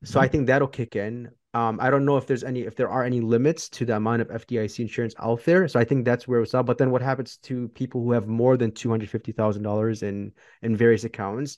So 0.04 0.20
I 0.20 0.28
think 0.30 0.48
that'll 0.48 0.68
kick 0.70 0.96
in. 0.96 1.30
Um, 1.54 1.80
I 1.82 1.90
don't 1.90 2.06
know 2.06 2.16
if 2.16 2.26
there's 2.28 2.44
any 2.44 2.62
if 2.62 2.76
there 2.76 2.90
are 2.90 3.04
any 3.04 3.20
limits 3.20 3.68
to 3.70 3.86
the 3.86 3.96
amount 3.98 4.22
of 4.22 4.30
FDIC 4.32 4.84
insurance 4.84 5.14
out 5.20 5.44
there. 5.44 5.68
So 5.68 5.80
I 5.80 5.84
think 5.84 6.06
that's 6.06 6.28
where 6.28 6.42
it's 6.42 6.54
at. 6.54 6.66
But 6.66 6.78
then 6.78 6.92
what 6.92 7.02
happens 7.02 7.38
to 7.44 7.68
people 7.70 8.02
who 8.04 8.12
have 8.12 8.28
more 8.28 8.56
than 8.56 8.72
$250,000 8.72 10.04
in 10.04 10.32
in 10.62 10.78
various 10.78 11.04
accounts? 11.04 11.58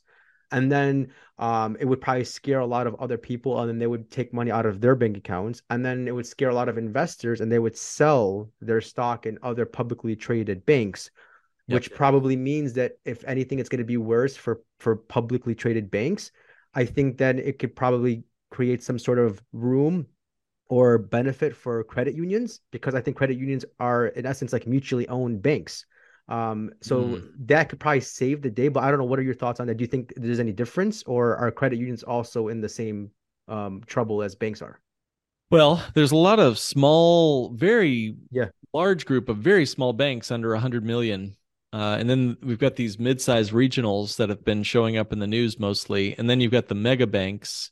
And 0.51 0.71
then 0.71 1.11
um, 1.37 1.77
it 1.79 1.85
would 1.85 2.01
probably 2.01 2.25
scare 2.25 2.59
a 2.59 2.65
lot 2.65 2.87
of 2.87 2.95
other 2.95 3.17
people, 3.17 3.59
and 3.59 3.69
then 3.69 3.79
they 3.79 3.87
would 3.87 4.11
take 4.11 4.33
money 4.33 4.51
out 4.51 4.65
of 4.65 4.81
their 4.81 4.95
bank 4.95 5.17
accounts, 5.17 5.61
and 5.69 5.85
then 5.85 6.07
it 6.07 6.13
would 6.13 6.25
scare 6.27 6.49
a 6.49 6.55
lot 6.55 6.69
of 6.69 6.77
investors, 6.77 7.41
and 7.41 7.51
they 7.51 7.59
would 7.59 7.77
sell 7.77 8.49
their 8.59 8.81
stock 8.81 9.25
in 9.25 9.39
other 9.41 9.65
publicly 9.65 10.15
traded 10.15 10.65
banks 10.65 11.09
Yep. 11.67 11.75
which 11.75 11.93
probably 11.93 12.35
means 12.35 12.73
that 12.73 12.93
if 13.05 13.23
anything, 13.25 13.59
it's 13.59 13.69
going 13.69 13.79
to 13.79 13.85
be 13.85 13.97
worse 13.97 14.35
for 14.35 14.61
for 14.79 14.95
publicly 14.95 15.55
traded 15.55 15.89
banks. 15.89 16.31
I 16.73 16.85
think 16.85 17.17
then 17.17 17.39
it 17.39 17.59
could 17.59 17.75
probably 17.75 18.23
create 18.49 18.83
some 18.83 18.99
sort 18.99 19.19
of 19.19 19.41
room 19.53 20.07
or 20.67 20.97
benefit 20.97 21.55
for 21.55 21.83
credit 21.83 22.15
unions 22.15 22.61
because 22.71 22.95
I 22.95 23.01
think 23.01 23.17
credit 23.17 23.37
unions 23.37 23.65
are 23.79 24.07
in 24.07 24.25
essence 24.25 24.53
like 24.53 24.67
mutually 24.67 25.07
owned 25.07 25.41
banks. 25.41 25.85
Um, 26.27 26.71
so 26.81 27.17
Mm. 27.17 27.31
that 27.47 27.69
could 27.69 27.79
probably 27.79 28.01
save 28.01 28.41
the 28.41 28.49
day. 28.49 28.69
But 28.69 28.83
I 28.83 28.89
don't 28.89 28.99
know. 28.99 29.05
What 29.05 29.19
are 29.19 29.23
your 29.23 29.33
thoughts 29.33 29.59
on 29.59 29.67
that? 29.67 29.75
Do 29.75 29.83
you 29.83 29.87
think 29.87 30.13
there's 30.15 30.39
any 30.39 30.53
difference, 30.53 31.03
or 31.03 31.35
are 31.37 31.51
credit 31.51 31.77
unions 31.77 32.03
also 32.03 32.47
in 32.47 32.61
the 32.61 32.69
same 32.69 33.11
um, 33.47 33.81
trouble 33.85 34.23
as 34.23 34.35
banks 34.35 34.61
are? 34.61 34.79
Well, 35.49 35.83
there's 35.93 36.13
a 36.13 36.17
lot 36.17 36.39
of 36.39 36.57
small, 36.57 37.49
very 37.49 38.15
Yeah. 38.31 38.49
large 38.73 39.05
group 39.05 39.27
of 39.27 39.37
very 39.37 39.65
small 39.65 39.91
banks 39.91 40.31
under 40.31 40.53
100 40.53 40.85
million. 40.85 41.35
Uh, 41.73 41.97
and 41.99 42.09
then 42.09 42.37
we've 42.41 42.59
got 42.59 42.75
these 42.77 42.99
mid-sized 42.99 43.51
regionals 43.51 44.15
that 44.17 44.29
have 44.29 44.43
been 44.45 44.63
showing 44.63 44.97
up 44.97 45.11
in 45.11 45.19
the 45.19 45.27
news 45.27 45.59
mostly. 45.59 46.15
And 46.17 46.29
then 46.29 46.39
you've 46.39 46.51
got 46.51 46.67
the 46.67 46.75
mega 46.75 47.07
banks 47.07 47.71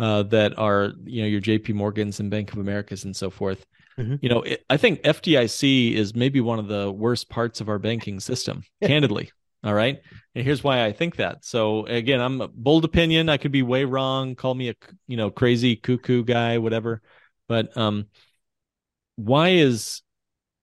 uh, 0.00 0.22
that 0.24 0.58
are, 0.58 0.92
you 1.04 1.20
know, 1.20 1.28
your 1.28 1.42
JP 1.42 1.74
Morgans 1.74 2.20
and 2.20 2.30
Bank 2.30 2.52
of 2.52 2.58
Americas 2.58 3.04
and 3.04 3.14
so 3.14 3.28
forth. 3.28 3.66
Mhm. 3.98 4.18
You 4.22 4.30
know, 4.30 4.42
it, 4.42 4.64
I 4.70 4.78
think 4.78 5.02
FDIC 5.02 5.94
is 5.94 6.14
maybe 6.14 6.40
one 6.40 6.58
of 6.58 6.68
the 6.68 6.90
worst 6.90 7.28
parts 7.28 7.60
of 7.60 7.68
our 7.68 7.78
banking 7.78 8.18
system, 8.18 8.62
candidly. 8.82 9.30
All 9.62 9.74
right. 9.74 10.00
And 10.34 10.42
here's 10.42 10.64
why 10.64 10.86
I 10.86 10.92
think 10.92 11.16
that. 11.16 11.44
So 11.44 11.84
again, 11.84 12.18
I'm 12.18 12.40
a 12.40 12.48
bold 12.48 12.86
opinion. 12.86 13.28
I 13.28 13.36
could 13.36 13.52
be 13.52 13.62
way 13.62 13.84
wrong. 13.84 14.34
Call 14.36 14.54
me 14.54 14.70
a, 14.70 14.74
you 15.06 15.18
know, 15.18 15.30
crazy 15.30 15.76
cuckoo 15.76 16.24
guy, 16.24 16.56
whatever. 16.56 17.02
But 17.46 17.76
um, 17.76 18.06
why 19.16 19.50
is 19.50 20.00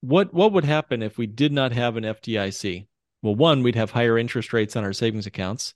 what 0.02 0.34
what 0.34 0.52
would 0.54 0.66
happen 0.66 1.04
if 1.04 1.20
we 1.20 1.28
did 1.28 1.52
not 1.52 1.74
have 1.74 1.96
an 1.96 2.06
FDIC? 2.06 2.88
Well, 3.22 3.36
one, 3.36 3.62
we'd 3.62 3.76
have 3.76 3.92
higher 3.92 4.18
interest 4.18 4.52
rates 4.52 4.76
on 4.76 4.84
our 4.84 4.94
savings 4.94 5.28
accounts 5.28 5.76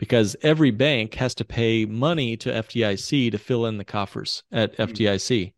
because 0.00 0.34
every 0.40 0.70
bank 0.70 1.12
has 1.16 1.34
to 1.34 1.44
pay 1.44 1.84
money 1.84 2.34
to 2.34 2.50
FDIC 2.50 3.30
to 3.30 3.36
fill 3.36 3.66
in 3.66 3.76
the 3.76 3.84
coffers 3.84 4.42
at 4.50 4.74
Mm. 4.78 4.88
FDIC. 4.88 5.52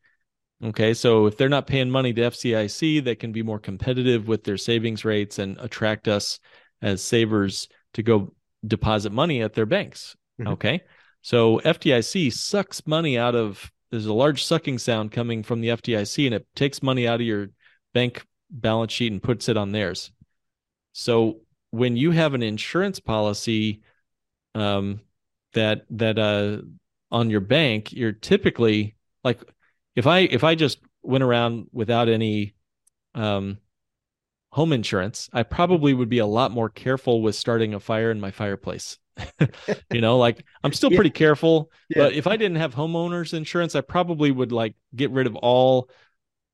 Okay, 0.65 0.95
so 0.95 1.27
if 1.27 1.37
they're 1.37 1.49
not 1.49 1.69
paying 1.69 1.89
money 1.91 2.13
to 2.13 2.23
FDIC, 2.23 2.99
they 2.99 3.15
can 3.15 3.31
be 3.31 3.45
more 3.45 3.61
competitive 3.61 4.27
with 4.27 4.43
their 4.43 4.57
savings 4.57 5.05
rates 5.05 5.39
and 5.39 5.57
attract 5.61 6.09
us 6.09 6.41
as 6.83 7.01
savers 7.01 7.69
to 7.95 8.03
go 8.03 8.35
deposit 8.67 9.13
money 9.13 9.43
at 9.43 9.55
their 9.55 9.67
banks. 9.67 10.17
Mhm. 10.41 10.53
Okay, 10.55 10.81
so 11.21 11.61
FDIC 11.65 12.29
sucks 12.29 12.85
money 12.85 13.17
out 13.17 13.37
of. 13.37 13.71
There's 13.91 14.07
a 14.07 14.13
large 14.13 14.43
sucking 14.43 14.79
sound 14.79 15.13
coming 15.13 15.45
from 15.45 15.61
the 15.61 15.71
FDIC, 15.71 16.27
and 16.27 16.35
it 16.35 16.47
takes 16.57 16.83
money 16.83 17.07
out 17.07 17.21
of 17.21 17.27
your 17.27 17.51
bank 17.93 18.25
balance 18.51 18.93
sheet 18.93 19.13
and 19.13 19.23
puts 19.23 19.49
it 19.49 19.57
on 19.57 19.71
theirs. 19.71 20.11
So 20.93 21.43
when 21.71 21.97
you 21.97 22.11
have 22.11 22.35
an 22.35 22.43
insurance 22.43 22.99
policy 22.99 23.83
um, 24.55 25.01
that 25.55 25.85
that 25.91 26.19
uh, 26.19 26.63
on 27.11 27.31
your 27.31 27.41
bank, 27.41 27.93
you're 27.93 28.13
typically 28.13 28.97
like 29.25 29.43
if 29.97 30.07
I 30.07 30.21
if 30.21 30.45
I 30.45 30.55
just 30.55 30.79
went 31.03 31.25
around 31.25 31.69
without 31.73 32.09
any 32.09 32.55
um, 33.15 33.59
home 34.51 34.73
insurance, 34.73 35.31
I 35.33 35.43
probably 35.43 35.95
would 35.95 36.09
be 36.09 36.19
a 36.19 36.27
lot 36.27 36.53
more 36.53 36.69
careful 36.69 37.23
with 37.23 37.35
starting 37.35 37.75
a 37.75 37.81
fire 37.81 38.11
in 38.11 38.21
my 38.21 38.31
fireplace. 38.31 38.99
you 39.91 40.01
know, 40.01 40.19
like 40.19 40.45
I'm 40.65 40.73
still 40.73 40.91
Yeah. 40.91 40.97
pretty 40.97 41.11
careful, 41.11 41.71
Yeah. 41.89 42.05
but 42.05 42.13
if 42.15 42.27
I 42.27 42.37
didn't 42.37 42.57
have 42.59 42.75
homeowners 42.75 43.35
insurance, 43.35 43.75
I 43.75 43.81
probably 43.83 44.31
would 44.31 44.53
like 44.53 44.75
get 44.95 45.11
rid 45.11 45.27
of 45.27 45.37
all 45.37 45.91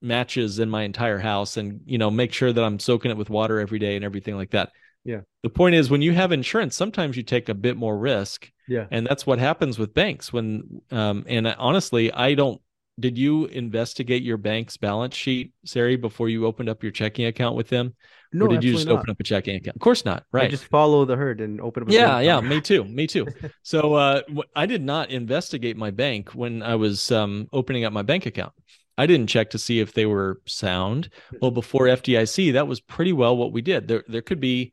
matches 0.00 0.58
in 0.60 0.70
my 0.70 0.82
entire 0.82 1.18
house 1.18 1.56
and 1.56 1.80
you 1.86 1.98
know 1.98 2.10
make 2.10 2.32
sure 2.32 2.52
that 2.52 2.64
I'm 2.64 2.78
soaking 2.78 3.10
it 3.10 3.16
with 3.16 3.30
water 3.30 3.58
every 3.60 3.78
day 3.80 3.96
and 3.96 4.04
everything 4.04 4.36
like 4.36 4.50
that. 4.50 4.70
Yeah. 5.08 5.20
The 5.42 5.48
point 5.48 5.74
is 5.74 5.88
when 5.88 6.02
you 6.02 6.12
have 6.12 6.32
insurance, 6.32 6.76
sometimes 6.76 7.16
you 7.16 7.22
take 7.22 7.48
a 7.48 7.54
bit 7.54 7.78
more 7.78 7.96
risk. 7.96 8.50
Yeah. 8.68 8.86
And 8.90 9.06
that's 9.06 9.26
what 9.26 9.38
happens 9.38 9.78
with 9.78 9.94
banks 9.94 10.32
when 10.34 10.82
um 10.90 11.24
and 11.26 11.46
honestly, 11.46 12.12
I 12.12 12.34
don't 12.34 12.60
did 13.00 13.16
you 13.16 13.46
investigate 13.46 14.22
your 14.22 14.36
bank's 14.36 14.76
balance 14.76 15.14
sheet, 15.14 15.52
Sari, 15.64 15.96
before 15.96 16.28
you 16.28 16.44
opened 16.44 16.68
up 16.68 16.82
your 16.82 16.92
checking 16.92 17.24
account 17.26 17.56
with 17.56 17.68
them? 17.68 17.94
No, 18.32 18.44
or 18.46 18.48
did 18.48 18.64
you 18.64 18.74
just 18.74 18.86
not. 18.86 18.98
open 18.98 19.10
up 19.10 19.20
a 19.20 19.22
checking 19.24 19.56
account? 19.56 19.76
Of 19.76 19.80
course 19.80 20.04
not. 20.04 20.24
I 20.34 20.36
Right. 20.36 20.50
just 20.50 20.64
follow 20.64 21.06
the 21.06 21.16
herd 21.16 21.40
and 21.40 21.60
open 21.60 21.84
up. 21.84 21.88
a 21.88 21.92
Yeah, 21.92 22.20
yeah, 22.20 22.40
me 22.40 22.60
too, 22.60 22.84
me 22.84 23.06
too. 23.06 23.26
So 23.62 23.94
uh, 23.94 24.22
I 24.54 24.66
did 24.66 24.82
not 24.82 25.10
investigate 25.10 25.76
my 25.76 25.90
bank 25.90 26.34
when 26.34 26.62
I 26.62 26.74
was 26.74 27.10
um, 27.12 27.48
opening 27.52 27.84
up 27.84 27.92
my 27.92 28.02
bank 28.02 28.26
account. 28.26 28.52
I 28.98 29.06
didn't 29.06 29.28
check 29.28 29.50
to 29.50 29.58
see 29.58 29.78
if 29.78 29.92
they 29.92 30.06
were 30.06 30.42
sound. 30.44 31.08
Well, 31.40 31.52
before 31.52 31.86
FDIC, 31.86 32.52
that 32.54 32.66
was 32.66 32.80
pretty 32.80 33.12
well 33.12 33.36
what 33.36 33.52
we 33.52 33.62
did. 33.62 33.86
There, 33.88 34.04
there 34.08 34.22
could 34.22 34.40
be. 34.40 34.72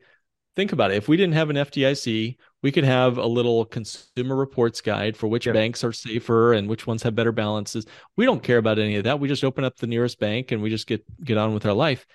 Think 0.56 0.72
about 0.72 0.92
it. 0.92 0.98
If 0.98 1.08
we 1.10 1.18
didn't 1.18 1.34
have 1.34 1.50
an 1.50 1.58
FDIC, 1.58 2.38
we 2.64 2.72
could 2.72 2.86
have 2.86 3.18
a 3.18 3.26
little 3.26 3.66
consumer 3.66 4.36
reports 4.36 4.80
guide 4.80 5.18
for 5.18 5.28
which 5.28 5.46
Yeah. 5.46 5.52
banks 5.54 5.84
are 5.84 5.92
safer 5.92 6.54
and 6.54 6.70
which 6.70 6.88
ones 6.88 7.04
have 7.04 7.14
better 7.14 7.34
balances. 7.34 7.86
We 8.16 8.26
don't 8.26 8.42
care 8.42 8.58
about 8.58 8.80
any 8.80 8.96
of 8.96 9.04
that. 9.04 9.20
We 9.20 9.28
just 9.28 9.44
open 9.44 9.66
up 9.66 9.76
the 9.76 9.88
nearest 9.88 10.18
bank 10.20 10.52
and 10.52 10.62
we 10.62 10.70
just 10.70 10.88
get 10.88 11.04
get 11.24 11.38
on 11.38 11.54
with 11.54 11.66
our 11.66 11.74
life. 11.74 12.06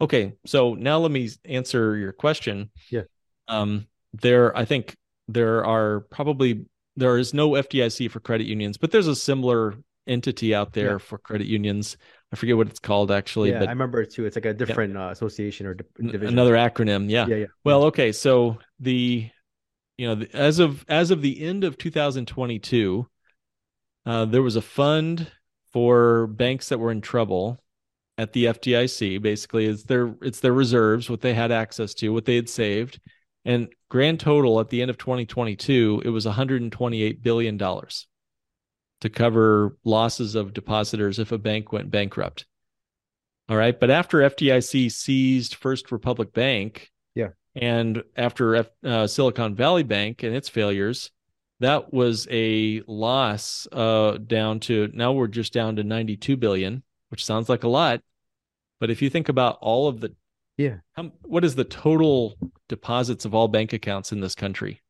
Okay, 0.00 0.34
so 0.46 0.74
now 0.74 0.98
let 0.98 1.10
me 1.10 1.28
answer 1.44 1.96
your 1.96 2.12
question. 2.12 2.70
Yeah. 2.90 3.02
Um, 3.48 3.86
there, 4.12 4.56
I 4.56 4.64
think 4.64 4.96
there 5.28 5.64
are 5.64 6.00
probably 6.10 6.66
there 6.96 7.16
is 7.18 7.32
no 7.34 7.50
FDIC 7.52 8.08
for 8.10 8.20
credit 8.20 8.46
unions, 8.46 8.76
but 8.76 8.90
there's 8.92 9.06
a 9.08 9.16
similar 9.16 9.74
entity 10.06 10.54
out 10.54 10.72
there 10.72 10.92
Yeah. 10.92 10.98
for 10.98 11.18
credit 11.18 11.46
unions. 11.46 11.96
I 12.32 12.36
forget 12.36 12.56
what 12.56 12.68
it's 12.68 12.78
called 12.78 13.10
actually, 13.10 13.50
yeah, 13.50 13.58
but 13.58 13.68
I 13.68 13.72
remember 13.72 14.00
it 14.00 14.10
too. 14.10 14.24
It's 14.24 14.36
like 14.36 14.46
a 14.46 14.54
different 14.54 14.96
uh, 14.96 15.10
association 15.10 15.66
or 15.66 15.74
di- 15.74 15.84
division. 15.98 16.28
another 16.28 16.54
acronym. 16.54 17.10
Yeah. 17.10 17.26
Yeah, 17.26 17.36
yeah. 17.36 17.46
Well, 17.62 17.84
okay. 17.84 18.10
So 18.12 18.58
the, 18.80 19.28
you 19.98 20.08
know, 20.08 20.14
the, 20.14 20.34
as 20.34 20.58
of 20.58 20.84
as 20.88 21.10
of 21.10 21.20
the 21.20 21.42
end 21.44 21.62
of 21.62 21.76
2022, 21.76 23.06
uh, 24.06 24.24
there 24.24 24.42
was 24.42 24.56
a 24.56 24.62
fund 24.62 25.30
for 25.72 26.26
banks 26.26 26.70
that 26.70 26.78
were 26.78 26.90
in 26.90 27.02
trouble 27.02 27.62
at 28.16 28.32
the 28.32 28.46
FDIC. 28.46 29.20
Basically, 29.20 29.66
it's 29.66 29.82
their 29.82 30.14
it's 30.22 30.40
their 30.40 30.54
reserves, 30.54 31.10
what 31.10 31.20
they 31.20 31.34
had 31.34 31.52
access 31.52 31.92
to, 31.94 32.14
what 32.14 32.24
they 32.24 32.36
had 32.36 32.48
saved, 32.48 32.98
and 33.44 33.68
grand 33.90 34.20
total 34.20 34.58
at 34.58 34.70
the 34.70 34.80
end 34.80 34.90
of 34.90 34.96
2022, 34.96 36.00
it 36.02 36.08
was 36.08 36.24
128 36.24 37.22
billion 37.22 37.58
dollars 37.58 38.06
to 39.02 39.10
cover 39.10 39.76
losses 39.84 40.34
of 40.34 40.54
depositors 40.54 41.18
if 41.18 41.30
a 41.32 41.38
bank 41.38 41.72
went 41.72 41.90
bankrupt. 41.90 42.46
All 43.48 43.56
right, 43.56 43.78
but 43.78 43.90
after 43.90 44.18
FDIC 44.18 44.90
seized 44.90 45.56
First 45.56 45.92
Republic 45.92 46.32
Bank, 46.32 46.90
Yeah. 47.14 47.30
and 47.54 48.02
after 48.16 48.54
F, 48.56 48.70
uh, 48.84 49.06
Silicon 49.06 49.54
Valley 49.54 49.82
Bank 49.82 50.22
and 50.22 50.34
its 50.34 50.48
failures, 50.48 51.10
that 51.60 51.92
was 51.92 52.26
a 52.30 52.80
loss 52.86 53.66
uh, 53.72 54.18
down 54.26 54.60
to 54.60 54.88
now 54.94 55.12
we're 55.12 55.26
just 55.26 55.52
down 55.52 55.76
to 55.76 55.84
92 55.84 56.36
billion, 56.36 56.82
which 57.10 57.24
sounds 57.24 57.48
like 57.48 57.64
a 57.64 57.68
lot, 57.68 58.00
but 58.80 58.90
if 58.90 59.02
you 59.02 59.10
think 59.10 59.28
about 59.28 59.58
all 59.60 59.88
of 59.88 60.00
the 60.00 60.14
Yeah. 60.56 60.78
how, 60.92 61.12
what 61.22 61.44
is 61.44 61.56
the 61.56 61.64
total 61.64 62.36
deposits 62.68 63.24
of 63.24 63.34
all 63.34 63.48
bank 63.48 63.72
accounts 63.72 64.12
in 64.12 64.20
this 64.20 64.34
country? 64.36 64.80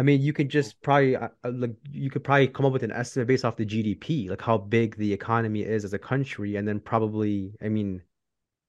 I 0.00 0.02
mean, 0.02 0.22
you 0.22 0.32
could 0.32 0.48
just 0.48 0.80
probably 0.80 1.14
uh, 1.14 1.28
uh, 1.44 1.50
like 1.52 1.74
you 1.92 2.08
could 2.08 2.24
probably 2.24 2.48
come 2.48 2.64
up 2.64 2.72
with 2.72 2.82
an 2.84 2.90
estimate 2.90 3.28
based 3.28 3.44
off 3.44 3.56
the 3.56 3.66
GDP, 3.66 4.30
like 4.30 4.40
how 4.40 4.56
big 4.56 4.96
the 4.96 5.12
economy 5.12 5.60
is 5.60 5.84
as 5.84 5.92
a 5.92 5.98
country, 5.98 6.56
and 6.56 6.66
then 6.66 6.80
probably, 6.80 7.52
I 7.62 7.68
mean, 7.68 8.00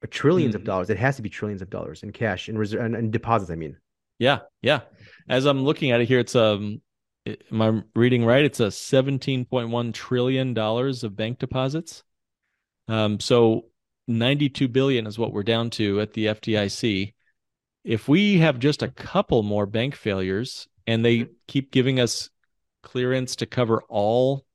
a 0.04 0.08
trillions 0.08 0.56
of 0.56 0.64
Mm. 0.64 0.66
dollars. 0.66 0.90
It 0.90 0.98
has 0.98 1.16
to 1.16 1.22
be 1.22 1.30
trillions 1.30 1.62
of 1.62 1.70
dollars 1.70 2.04
in 2.04 2.12
cash 2.12 2.50
in 2.50 2.58
reserve 2.58 2.82
and, 2.84 2.96
and 2.98 3.14
deposits. 3.14 3.50
I 3.50 3.56
mean, 3.56 3.78
Yeah, 4.20 4.40
yeah. 4.62 4.82
As 5.30 5.46
I'm 5.46 5.64
looking 5.64 5.92
at 5.92 6.02
it 6.02 6.08
here, 6.10 6.20
it's 6.20 6.36
um, 6.36 6.82
it- 7.26 7.44
am 7.50 7.62
I 7.62 7.82
reading 7.96 8.26
right? 8.26 8.44
It's 8.44 8.60
a 8.60 8.70
17.1 8.70 9.94
trillion 9.94 10.54
dollars 10.54 11.06
of 11.06 11.16
bank 11.16 11.40
deposits. 11.40 12.04
Um, 12.90 13.22
so 13.22 13.68
92 14.10 14.68
billion 14.68 15.08
is 15.08 15.18
what 15.18 15.32
we're 15.32 15.44
down 15.44 15.70
to 15.72 16.02
at 16.02 16.12
the 16.14 16.26
FDIC. 16.26 17.14
If 17.86 18.10
we 18.10 18.40
have 18.40 18.60
just 18.60 18.84
a 18.84 18.90
couple 18.90 19.44
more 19.44 19.66
bank 19.66 19.96
failures, 19.96 20.68
and 20.88 21.06
they 21.06 21.28
keep 21.48 21.72
giving 21.72 22.00
us 22.00 22.30
clearance 22.84 23.38
to 23.38 23.46
cover 23.46 23.82
all 23.90 24.46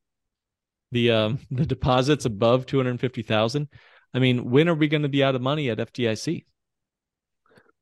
the 0.93 1.11
um, 1.11 1.39
the 1.51 1.67
deposits 1.67 2.25
above 2.25 2.67
250,000. 2.67 3.69
I 4.15 4.19
mean, 4.19 4.51
when 4.51 4.69
are 4.69 4.75
we 4.75 4.89
going 4.89 5.03
to 5.03 5.09
be 5.09 5.23
out 5.23 5.35
of 5.35 5.43
money 5.43 5.69
at 5.71 5.79
FDIC? 5.79 6.45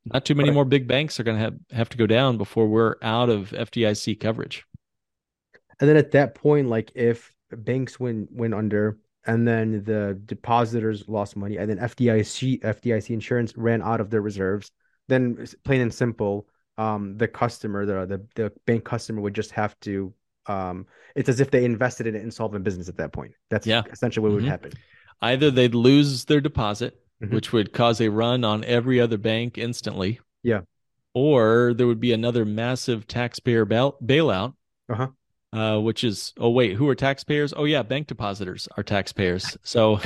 Not 0.07 0.25
too 0.25 0.35
many 0.35 0.51
right. 0.51 0.55
more 0.55 0.65
big 0.65 0.87
banks 0.87 1.19
are 1.19 1.23
going 1.23 1.37
to 1.37 1.43
have, 1.43 1.55
have 1.71 1.89
to 1.91 1.97
go 1.97 2.07
down 2.07 2.37
before 2.37 2.67
we're 2.67 2.97
out 3.03 3.31
of 3.31 3.51
FDIC 3.51 4.21
coverage. 4.21 4.65
And 5.81 5.89
then 5.89 5.97
at 5.97 6.11
that 6.13 6.35
point, 6.35 6.69
like 6.69 6.93
if 6.95 7.33
banks 7.51 7.99
went 7.99 8.31
went 8.33 8.55
under 8.55 8.99
and 9.27 9.47
then 9.47 9.83
the 9.85 10.21
depositors 10.27 11.09
lost 11.09 11.37
money 11.37 11.57
and 11.57 11.71
then 11.71 11.79
FDIC 11.79 12.61
FDIC 12.61 13.11
insurance 13.11 13.57
ran 13.57 13.83
out 13.83 14.01
of 14.01 14.11
their 14.11 14.21
reserves, 14.21 14.71
then 15.09 15.47
plain 15.65 15.81
and 15.81 15.95
simple, 15.95 16.47
um, 16.79 17.17
the 17.17 17.29
customer, 17.29 17.87
the, 17.87 18.07
the 18.07 18.27
the 18.35 18.53
bank 18.67 18.85
customer 18.85 19.21
would 19.21 19.35
just 19.35 19.53
have 19.53 19.79
to 19.81 20.13
um, 20.47 20.87
it's 21.15 21.29
as 21.29 21.41
if 21.41 21.51
they 21.51 21.65
invested 21.65 22.07
in 22.07 22.15
an 22.15 22.23
insolvent 22.23 22.65
business 22.65 22.89
at 22.89 22.97
that 22.97 23.13
point. 23.13 23.33
That's 23.51 23.67
yeah. 23.67 23.83
essentially 23.91 24.23
what 24.23 24.29
mm-hmm. 24.29 24.45
would 24.45 24.51
happen. 24.51 24.73
Either 25.23 25.51
they'd 25.51 25.75
lose 25.75 26.25
their 26.25 26.41
deposit, 26.41 27.01
mm-hmm. 27.23 27.35
which 27.35 27.53
would 27.53 27.73
cause 27.73 28.01
a 28.01 28.09
run 28.09 28.45
on 28.45 28.65
every 28.65 29.01
other 29.01 29.17
bank 29.17 29.59
instantly. 29.59 30.21
Yeah. 30.43 30.63
Or 31.15 31.73
there 31.75 31.87
would 31.87 32.01
be 32.01 32.13
another 32.13 32.45
massive 32.45 33.07
taxpayer 33.07 33.65
bail- 33.65 33.97
bailout. 34.05 34.55
Uh-huh. 34.91 35.09
Uh, 35.53 35.79
which 35.79 36.03
is 36.03 36.33
oh 36.37 36.51
wait, 36.51 36.75
who 36.75 36.89
are 36.89 36.97
taxpayers? 36.97 37.55
Oh 37.57 37.63
yeah, 37.63 37.85
bank 37.85 38.09
depositors 38.09 38.67
are 38.77 38.83
taxpayers. 38.83 39.57
So 39.63 40.01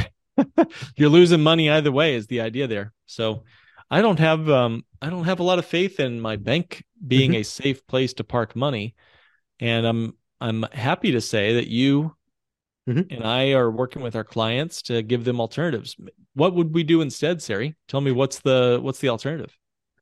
you're 0.96 1.08
losing 1.08 1.42
money 1.42 1.70
either 1.70 1.90
way 1.90 2.14
is 2.14 2.26
the 2.26 2.42
idea 2.42 2.66
there. 2.66 2.92
So 3.06 3.44
I 3.90 4.02
don't 4.02 4.18
have 4.18 4.49
um 4.50 4.85
I 5.00 5.11
don't 5.11 5.25
have 5.25 5.40
a 5.40 5.45
lot 5.45 5.59
of 5.59 5.66
faith 5.66 6.00
in 6.00 6.21
my 6.21 6.37
bank 6.37 6.85
being 7.07 7.33
mm-hmm. 7.33 7.40
a 7.40 7.45
safe 7.45 7.87
place 7.87 8.12
to 8.14 8.25
park 8.25 8.54
money. 8.54 8.95
And 9.61 9.87
I'm 9.87 10.14
I'm 10.40 10.62
happy 10.73 11.12
to 11.12 11.21
say 11.21 11.54
that 11.54 11.68
you 11.68 12.14
mm-hmm. 12.88 13.12
and 13.12 13.25
I 13.25 13.52
are 13.52 13.71
working 13.71 14.02
with 14.02 14.16
our 14.16 14.25
clients 14.25 14.83
to 14.83 15.02
give 15.02 15.25
them 15.25 15.40
alternatives. 15.40 15.97
What 16.35 16.54
would 16.54 16.75
we 16.75 16.85
do 16.85 17.00
instead, 17.00 17.42
Sari? 17.42 17.76
Tell 17.88 18.00
me 18.00 18.12
what's 18.12 18.40
the 18.40 18.78
what's 18.83 19.00
the 19.00 19.09
alternative? 19.09 19.57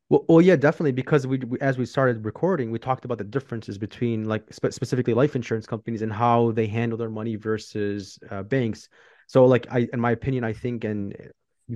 Well, 0.09 0.23
well, 0.29 0.41
yeah, 0.41 0.55
definitely. 0.55 0.93
Because 0.93 1.27
we, 1.27 1.37
we, 1.39 1.59
as 1.59 1.77
we 1.77 1.85
started 1.85 2.23
recording, 2.23 2.71
we 2.71 2.79
talked 2.79 3.03
about 3.03 3.17
the 3.17 3.25
differences 3.25 3.77
between 3.77 4.23
like 4.23 4.43
spe- 4.53 4.71
specifically 4.71 5.13
life 5.13 5.35
insurance 5.35 5.65
companies 5.65 6.01
and 6.01 6.13
how 6.13 6.51
they 6.51 6.65
handle 6.65 6.97
their 6.97 7.09
money 7.09 7.35
versus 7.35 8.17
uh, 8.31 8.43
banks. 8.43 8.87
So, 9.27 9.43
like, 9.45 9.67
I, 9.69 9.89
in 9.91 9.99
my 9.99 10.11
opinion, 10.11 10.45
I 10.45 10.53
think, 10.53 10.85
and 10.85 11.13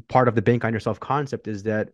part 0.07 0.29
of 0.29 0.35
the 0.35 0.41
bank 0.41 0.63
on 0.63 0.71
yourself 0.71 0.97
concept 0.97 1.49
is 1.49 1.63
that 1.63 1.89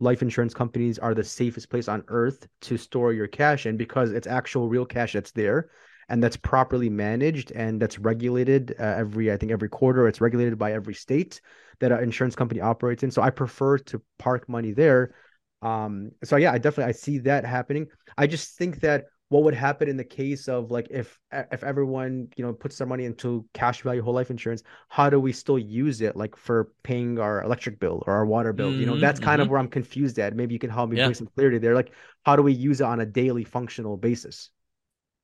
life 0.00 0.22
insurance 0.22 0.54
companies 0.54 0.98
are 0.98 1.14
the 1.14 1.24
safest 1.24 1.70
place 1.70 1.88
on 1.88 2.02
earth 2.08 2.46
to 2.60 2.76
store 2.76 3.12
your 3.12 3.26
cash 3.28 3.66
in 3.66 3.76
because 3.76 4.12
it's 4.12 4.26
actual 4.26 4.68
real 4.68 4.86
cash 4.86 5.12
that's 5.12 5.30
there 5.32 5.70
and 6.08 6.22
that's 6.22 6.36
properly 6.36 6.90
managed 6.90 7.52
and 7.52 7.80
that's 7.80 7.98
regulated 7.98 8.74
uh, 8.78 8.82
every 8.82 9.32
i 9.32 9.36
think 9.36 9.52
every 9.52 9.68
quarter. 9.68 10.08
It's 10.08 10.20
regulated 10.20 10.58
by 10.58 10.72
every 10.72 10.94
state 10.94 11.40
that 11.80 11.92
an 11.92 12.02
insurance 12.02 12.36
company 12.36 12.60
operates 12.60 13.02
in. 13.02 13.10
So 13.10 13.22
i 13.22 13.30
prefer 13.30 13.78
to 13.78 14.02
park 14.18 14.48
money 14.48 14.72
there. 14.72 15.14
Um 15.62 16.10
so 16.24 16.36
yeah 16.36 16.52
i 16.52 16.58
definitely 16.58 16.90
i 16.90 16.92
see 16.92 17.18
that 17.18 17.44
happening. 17.44 17.86
I 18.18 18.26
just 18.26 18.56
think 18.58 18.80
that 18.80 19.06
what 19.32 19.44
would 19.44 19.54
happen 19.54 19.88
in 19.88 19.96
the 19.96 20.04
case 20.04 20.46
of 20.46 20.70
like 20.70 20.88
if 20.90 21.18
if 21.50 21.64
everyone 21.64 22.28
you 22.36 22.44
know 22.44 22.52
puts 22.52 22.76
their 22.76 22.86
money 22.86 23.06
into 23.06 23.46
cash 23.54 23.80
value 23.80 24.02
whole 24.02 24.12
life 24.12 24.30
insurance 24.30 24.62
how 24.90 25.08
do 25.08 25.18
we 25.18 25.32
still 25.32 25.58
use 25.58 26.02
it 26.02 26.14
like 26.16 26.36
for 26.36 26.70
paying 26.82 27.18
our 27.18 27.42
electric 27.42 27.80
bill 27.80 28.02
or 28.06 28.12
our 28.12 28.26
water 28.26 28.52
bill 28.52 28.70
mm-hmm, 28.70 28.80
you 28.80 28.86
know 28.86 28.98
that's 28.98 29.18
kind 29.18 29.36
mm-hmm. 29.36 29.46
of 29.46 29.48
where 29.48 29.58
i'm 29.58 29.68
confused 29.68 30.18
at 30.18 30.36
maybe 30.36 30.52
you 30.52 30.58
can 30.58 30.68
help 30.68 30.90
me 30.90 30.98
yeah. 30.98 31.06
bring 31.06 31.14
some 31.14 31.26
clarity 31.34 31.56
there 31.56 31.74
like 31.74 31.92
how 32.24 32.36
do 32.36 32.42
we 32.42 32.52
use 32.52 32.82
it 32.82 32.84
on 32.84 33.00
a 33.00 33.06
daily 33.06 33.42
functional 33.42 33.96
basis 33.96 34.50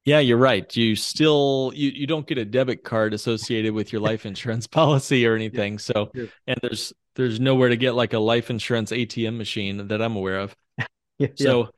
yeah 0.06 0.20
you're 0.20 0.38
right 0.38 0.74
you 0.74 0.96
still 0.96 1.70
you, 1.74 1.90
you 1.90 2.06
don't 2.06 2.26
get 2.26 2.38
a 2.38 2.46
debit 2.46 2.84
card 2.84 3.12
associated 3.12 3.74
with 3.74 3.92
your 3.92 4.00
life 4.00 4.24
insurance 4.24 4.66
policy 4.80 5.26
or 5.26 5.34
anything 5.36 5.74
yeah. 5.74 5.78
so 5.78 6.10
yeah. 6.14 6.24
and 6.46 6.58
there's 6.62 6.94
there's 7.14 7.38
nowhere 7.38 7.68
to 7.68 7.76
get 7.76 7.94
like 7.94 8.14
a 8.14 8.18
life 8.18 8.48
insurance 8.48 8.90
atm 8.90 9.36
machine 9.36 9.86
that 9.88 10.00
i'm 10.00 10.16
aware 10.16 10.38
of 10.38 10.56
so 11.34 11.68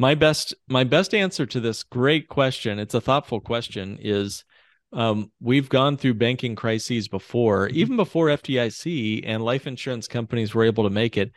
my 0.00 0.14
best 0.14 0.54
my 0.66 0.82
best 0.82 1.14
answer 1.14 1.44
to 1.44 1.60
this 1.60 1.82
great 1.82 2.26
question 2.26 2.78
it's 2.78 2.94
a 2.94 3.00
thoughtful 3.00 3.38
question 3.38 3.98
is 4.00 4.44
um, 4.92 5.30
we've 5.40 5.68
gone 5.68 5.96
through 5.96 6.14
banking 6.14 6.56
crises 6.56 7.06
before 7.06 7.68
mm-hmm. 7.68 7.76
even 7.76 7.96
before 7.96 8.28
fdic 8.28 9.22
and 9.24 9.44
life 9.44 9.66
insurance 9.66 10.08
companies 10.08 10.54
were 10.54 10.64
able 10.64 10.84
to 10.84 10.90
make 10.90 11.18
it 11.18 11.32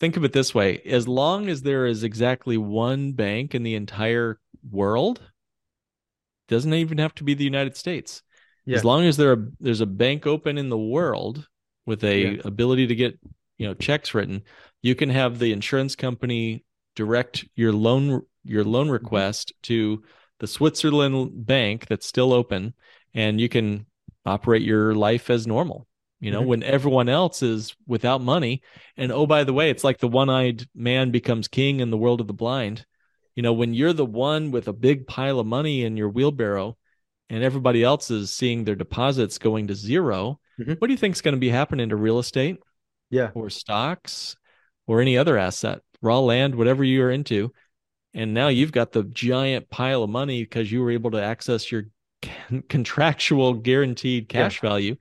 think 0.00 0.16
of 0.16 0.24
it 0.24 0.32
this 0.32 0.54
way 0.54 0.80
as 0.86 1.06
long 1.06 1.48
as 1.48 1.62
there 1.62 1.84
is 1.86 2.02
exactly 2.02 2.56
one 2.56 3.12
bank 3.12 3.54
in 3.54 3.62
the 3.62 3.74
entire 3.74 4.40
world 4.70 5.20
doesn't 6.48 6.74
even 6.74 6.96
have 6.96 7.14
to 7.14 7.24
be 7.24 7.34
the 7.34 7.44
united 7.44 7.76
states 7.76 8.22
yeah. 8.64 8.76
as 8.76 8.84
long 8.84 9.04
as 9.04 9.18
there 9.18 9.32
are, 9.32 9.48
there's 9.60 9.82
a 9.82 9.86
bank 9.86 10.26
open 10.26 10.56
in 10.56 10.70
the 10.70 10.78
world 10.78 11.46
with 11.84 12.02
a 12.04 12.20
yeah. 12.20 12.40
ability 12.46 12.86
to 12.86 12.94
get 12.94 13.18
you 13.58 13.68
know 13.68 13.74
checks 13.74 14.14
written 14.14 14.42
you 14.82 14.94
can 14.94 15.10
have 15.10 15.38
the 15.38 15.52
insurance 15.52 15.94
company 15.94 16.64
direct 16.96 17.44
your 17.54 17.72
loan 17.72 18.22
your 18.44 18.64
loan 18.64 18.86
mm-hmm. 18.86 18.94
request 18.94 19.52
to 19.62 20.02
the 20.40 20.46
Switzerland 20.46 21.46
bank 21.46 21.86
that's 21.86 22.06
still 22.06 22.32
open 22.32 22.74
and 23.14 23.40
you 23.40 23.48
can 23.48 23.86
operate 24.24 24.62
your 24.62 24.94
life 24.94 25.30
as 25.30 25.46
normal 25.46 25.86
you 26.20 26.30
know 26.30 26.40
mm-hmm. 26.40 26.48
when 26.48 26.62
everyone 26.62 27.08
else 27.08 27.42
is 27.42 27.74
without 27.86 28.20
money 28.20 28.62
and 28.96 29.12
oh 29.12 29.26
by 29.26 29.44
the 29.44 29.52
way 29.52 29.70
it's 29.70 29.84
like 29.84 29.98
the 29.98 30.08
one-eyed 30.08 30.66
man 30.74 31.10
becomes 31.10 31.48
king 31.48 31.80
in 31.80 31.90
the 31.90 31.96
world 31.96 32.20
of 32.20 32.26
the 32.26 32.32
blind 32.32 32.84
you 33.34 33.42
know 33.42 33.52
when 33.52 33.74
you're 33.74 33.92
the 33.92 34.04
one 34.04 34.50
with 34.50 34.68
a 34.68 34.72
big 34.72 35.06
pile 35.06 35.38
of 35.38 35.46
money 35.46 35.84
in 35.84 35.96
your 35.96 36.08
wheelbarrow 36.08 36.76
and 37.28 37.42
everybody 37.42 37.82
else 37.82 38.10
is 38.10 38.32
seeing 38.32 38.64
their 38.64 38.74
deposits 38.74 39.38
going 39.38 39.66
to 39.66 39.74
0 39.74 40.40
mm-hmm. 40.58 40.72
what 40.72 40.88
do 40.88 40.92
you 40.92 40.98
think 40.98 41.14
is 41.14 41.22
going 41.22 41.34
to 41.34 41.40
be 41.40 41.50
happening 41.50 41.88
to 41.88 41.96
real 41.96 42.18
estate 42.18 42.58
yeah 43.10 43.30
or 43.34 43.50
stocks 43.50 44.36
or 44.86 45.00
any 45.00 45.18
other 45.18 45.36
asset 45.36 45.80
raw 46.02 46.20
land, 46.20 46.54
whatever 46.54 46.84
you're 46.84 47.10
into. 47.10 47.52
And 48.14 48.32
now 48.32 48.48
you've 48.48 48.72
got 48.72 48.92
the 48.92 49.04
giant 49.04 49.68
pile 49.68 50.02
of 50.02 50.10
money 50.10 50.42
because 50.42 50.72
you 50.72 50.80
were 50.80 50.90
able 50.90 51.10
to 51.10 51.22
access 51.22 51.70
your 51.70 51.84
contractual 52.68 53.54
guaranteed 53.54 54.28
cash 54.28 54.62
yeah. 54.62 54.68
value. 54.68 54.96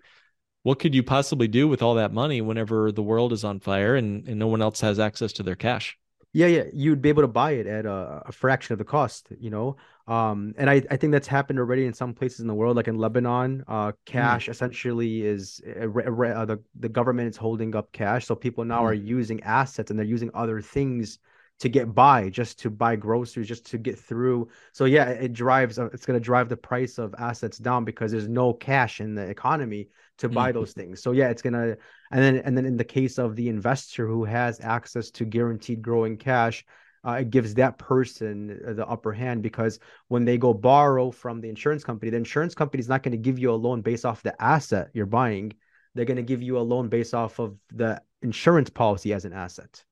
What 0.64 0.80
could 0.80 0.96
you 0.96 1.04
possibly 1.04 1.48
do 1.48 1.68
with 1.68 1.82
all 1.82 1.96
that 1.96 2.12
money 2.12 2.42
whenever 2.42 2.92
the 2.92 3.04
world 3.04 3.32
is 3.32 3.44
on 3.44 3.60
fire 3.60 3.96
and, 3.96 4.28
and 4.28 4.40
no 4.40 4.48
one 4.48 4.62
else 4.62 4.82
has 4.82 5.00
access 5.00 5.32
to 5.34 5.44
their 5.44 5.56
cash? 5.56 5.98
Yeah, 6.36 6.48
yeah, 6.48 6.64
you'd 6.74 7.02
be 7.02 7.08
able 7.08 7.22
to 7.22 7.30
buy 7.30 7.52
it 7.52 7.66
at 7.66 7.86
a, 7.86 8.24
a 8.26 8.32
fraction 8.34 8.74
of 8.74 8.78
the 8.78 8.84
cost, 8.84 9.30
you 9.40 9.50
know. 9.50 9.78
Um, 10.06 10.54
and 10.58 10.70
I, 10.70 10.84
I 10.92 10.98
think 10.98 11.14
that's 11.14 11.30
happened 11.30 11.60
already 11.60 11.86
in 11.86 11.94
some 11.94 12.14
places 12.14 12.42
in 12.42 12.48
the 12.48 12.54
world, 12.54 12.76
like 12.76 12.90
in 12.90 12.98
Lebanon. 12.98 13.64
Uh, 13.70 13.94
mm. 13.94 13.94
cash 14.04 14.48
mm. 14.48 14.50
essentially 14.50 15.26
is 15.26 15.62
uh, 15.80 15.88
uh, 15.88 16.44
the 16.44 16.60
the 16.78 16.90
government 16.90 17.30
is 17.30 17.38
holding 17.38 17.74
up 17.74 17.90
cash, 17.94 18.26
so 18.26 18.36
people 18.36 18.66
now 18.66 18.82
mm. 18.82 18.90
are 18.90 18.94
using 18.94 19.42
assets 19.44 19.92
and 19.92 19.98
they're 19.98 20.06
using 20.06 20.30
other 20.34 20.60
things 20.60 21.20
to 21.60 21.70
get 21.70 21.94
by, 21.94 22.30
just 22.30 22.60
to 22.60 22.70
buy 22.70 22.96
groceries, 22.96 23.48
just 23.48 23.66
to 23.68 23.78
get 23.78 23.98
through. 23.98 24.50
So 24.74 24.86
yeah, 24.86 25.10
it 25.10 25.34
drives. 25.34 25.80
Uh, 25.80 25.86
it's 25.94 26.06
going 26.06 26.20
to 26.20 26.24
drive 26.24 26.50
the 26.50 26.58
price 26.58 26.98
of 26.98 27.16
assets 27.18 27.58
down 27.58 27.86
because 27.86 28.12
there's 28.12 28.28
no 28.28 28.54
cash 28.54 29.00
in 29.00 29.16
the 29.16 29.24
economy 29.24 29.90
to 30.18 30.30
buy 30.30 30.52
mm. 30.52 30.56
those 30.56 30.74
things. 30.74 31.02
So 31.02 31.12
yeah, 31.12 31.30
it's 31.30 31.42
gonna 31.42 31.78
and 32.12 32.22
then 32.22 32.38
and 32.38 32.58
then 32.58 32.66
in 32.66 32.78
the 32.78 32.84
case 32.84 33.18
of 33.18 33.36
the 33.36 33.50
investor 33.50 34.08
who 34.08 34.26
has 34.26 34.60
access 34.62 35.10
to 35.12 35.26
guaranteed 35.26 35.82
growing 35.82 36.18
cash, 36.18 36.66
uh, 37.06 37.14
it 37.14 37.30
gives 37.30 37.54
that 37.54 37.78
person 37.78 38.60
uh, 38.68 38.74
the 38.74 38.88
upper 38.88 39.14
hand 39.14 39.42
because 39.42 39.80
when 40.10 40.26
they 40.26 40.38
go 40.38 40.54
borrow 40.54 41.12
from 41.12 41.40
the 41.40 41.50
insurance 41.50 41.84
company, 41.84 42.10
the 42.10 42.18
insurance 42.18 42.56
company 42.56 42.82
is 42.82 42.90
not 42.90 43.04
going 43.04 43.12
to 43.12 43.18
give 43.18 43.40
you 43.40 43.52
a 43.52 43.56
loan 43.56 43.82
based 43.82 44.06
off 44.06 44.24
the 44.24 44.42
asset 44.42 44.90
you're 44.94 45.06
buying. 45.06 45.54
They're 45.94 46.06
going 46.06 46.18
to 46.18 46.24
give 46.24 46.42
you 46.42 46.58
a 46.58 46.60
loan 46.60 46.90
based 46.90 47.14
off 47.14 47.40
of 47.40 47.58
the 47.74 48.02
insurance 48.22 48.70
policy 48.70 49.14
as 49.14 49.24
an 49.24 49.32
asset. 49.32 49.84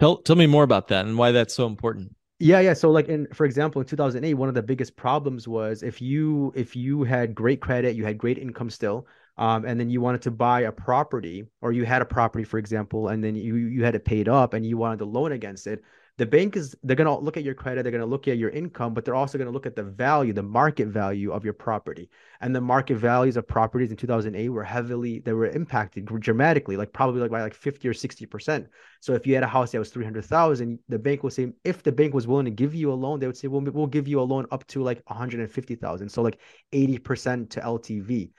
Tell 0.00 0.16
tell 0.16 0.36
me 0.36 0.46
more 0.46 0.64
about 0.64 0.88
that 0.88 1.04
and 1.06 1.16
why 1.16 1.30
that's 1.30 1.54
so 1.54 1.66
important. 1.66 2.14
Yeah, 2.38 2.60
yeah. 2.60 2.72
So 2.72 2.90
like 2.90 3.08
in 3.08 3.26
for 3.34 3.44
example, 3.44 3.82
in 3.82 3.86
2008, 3.86 4.32
one 4.34 4.48
of 4.48 4.54
the 4.54 4.62
biggest 4.62 4.96
problems 4.96 5.46
was 5.46 5.82
if 5.82 6.00
you 6.00 6.52
if 6.56 6.74
you 6.74 7.04
had 7.04 7.34
great 7.34 7.60
credit, 7.60 7.94
you 7.94 8.04
had 8.04 8.16
great 8.16 8.38
income 8.38 8.70
still, 8.70 9.06
um, 9.36 9.66
and 9.66 9.78
then 9.78 9.90
you 9.90 10.00
wanted 10.00 10.22
to 10.22 10.30
buy 10.30 10.62
a 10.62 10.72
property 10.72 11.44
or 11.60 11.72
you 11.72 11.84
had 11.84 12.00
a 12.00 12.06
property 12.06 12.44
for 12.44 12.58
example 12.58 13.08
and 13.08 13.22
then 13.22 13.34
you 13.34 13.56
you 13.56 13.84
had 13.84 13.94
it 13.94 14.04
paid 14.04 14.28
up 14.28 14.54
and 14.54 14.64
you 14.64 14.78
wanted 14.78 15.02
a 15.02 15.04
loan 15.04 15.32
against 15.32 15.66
it 15.66 15.82
the 16.20 16.26
bank 16.26 16.54
is 16.54 16.76
they're 16.82 16.96
going 16.96 17.06
to 17.06 17.24
look 17.24 17.38
at 17.38 17.44
your 17.44 17.54
credit 17.54 17.82
they're 17.82 17.90
going 17.90 18.02
to 18.02 18.06
look 18.06 18.28
at 18.28 18.36
your 18.36 18.50
income 18.50 18.92
but 18.92 19.06
they're 19.06 19.14
also 19.14 19.38
going 19.38 19.46
to 19.46 19.52
look 19.52 19.64
at 19.64 19.74
the 19.74 19.82
value 19.82 20.34
the 20.34 20.42
market 20.42 20.86
value 20.88 21.32
of 21.32 21.44
your 21.46 21.54
property. 21.54 22.10
And 22.42 22.54
the 22.54 22.60
market 22.60 22.96
values 22.96 23.38
of 23.38 23.48
properties 23.48 23.90
in 23.90 23.96
2008 23.96 24.50
were 24.50 24.62
heavily 24.62 25.20
they 25.20 25.32
were 25.32 25.46
impacted 25.46 26.04
dramatically 26.04 26.76
like 26.76 26.92
probably 26.92 27.22
like 27.22 27.30
by 27.30 27.40
like 27.40 27.54
50 27.54 27.88
or 27.88 27.94
60 27.94 28.26
percent. 28.26 28.68
So 29.00 29.14
if 29.14 29.26
you 29.26 29.32
had 29.32 29.44
a 29.44 29.46
house 29.46 29.72
that 29.72 29.78
was 29.78 29.88
300000 29.88 30.78
the 30.90 30.98
bank 30.98 31.22
will 31.22 31.30
say 31.30 31.54
if 31.64 31.82
the 31.82 31.90
bank 31.90 32.12
was 32.12 32.26
willing 32.26 32.44
to 32.44 32.50
give 32.50 32.74
you 32.74 32.92
a 32.92 32.98
loan 33.04 33.18
they 33.18 33.26
would 33.26 33.38
say 33.38 33.48
well 33.48 33.62
we'll 33.62 33.86
give 33.86 34.06
you 34.06 34.20
a 34.20 34.22
loan 34.22 34.44
up 34.50 34.66
to 34.66 34.82
like 34.82 35.02
150000 35.06 36.06
so 36.10 36.20
like 36.20 36.38
80 36.72 36.98
percent 36.98 37.50
to 37.52 37.60
ltv 37.60 38.30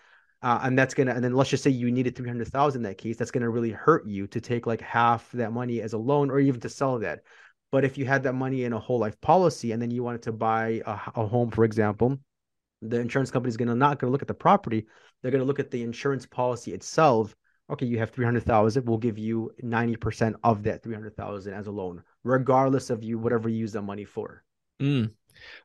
uh, 0.43 0.59
and 0.63 0.77
that's 0.77 0.93
gonna 0.93 1.13
and 1.13 1.23
then 1.23 1.33
let's 1.33 1.49
just 1.49 1.63
say 1.63 1.69
you 1.71 1.91
needed 1.91 2.15
300000 2.15 2.79
in 2.79 2.83
that 2.83 2.97
case 2.97 3.17
that's 3.17 3.31
gonna 3.31 3.49
really 3.49 3.71
hurt 3.71 4.05
you 4.05 4.27
to 4.27 4.41
take 4.41 4.67
like 4.67 4.81
half 4.81 5.31
that 5.31 5.51
money 5.51 5.81
as 5.81 5.93
a 5.93 5.97
loan 5.97 6.29
or 6.29 6.39
even 6.39 6.61
to 6.61 6.69
sell 6.69 6.99
that 6.99 7.21
But 7.71 7.85
if 7.85 7.97
you 7.97 8.05
had 8.05 8.23
that 8.23 8.33
money 8.33 8.65
in 8.65 8.73
a 8.73 8.79
whole 8.79 8.99
life 8.99 9.19
policy 9.21 9.71
and 9.71 9.81
then 9.81 9.91
you 9.91 10.03
wanted 10.03 10.23
to 10.23 10.31
buy 10.31 10.81
a, 10.85 10.91
a 11.15 11.25
home, 11.25 11.49
for 11.51 11.63
example, 11.63 12.17
the 12.81 12.99
insurance 12.99 13.31
company 13.31 13.49
is 13.49 13.57
going 13.57 13.69
to 13.69 13.75
not 13.75 13.99
going 13.99 14.09
to 14.09 14.11
look 14.11 14.21
at 14.21 14.27
the 14.27 14.33
property. 14.33 14.85
They're 15.21 15.31
going 15.31 15.41
to 15.41 15.47
look 15.47 15.59
at 15.59 15.71
the 15.71 15.83
insurance 15.83 16.25
policy 16.25 16.73
itself. 16.73 17.35
Okay, 17.69 17.85
you 17.85 17.99
have 17.99 18.09
300,000. 18.09 18.85
We'll 18.85 18.97
give 18.97 19.17
you 19.17 19.51
90% 19.63 20.35
of 20.43 20.63
that 20.63 20.83
300,000 20.83 21.53
as 21.53 21.67
a 21.67 21.71
loan, 21.71 22.03
regardless 22.23 22.89
of 22.89 23.03
you, 23.03 23.17
whatever 23.17 23.47
you 23.47 23.57
use 23.57 23.71
the 23.71 23.81
money 23.81 24.03
for. 24.03 24.43
Mm, 24.81 25.11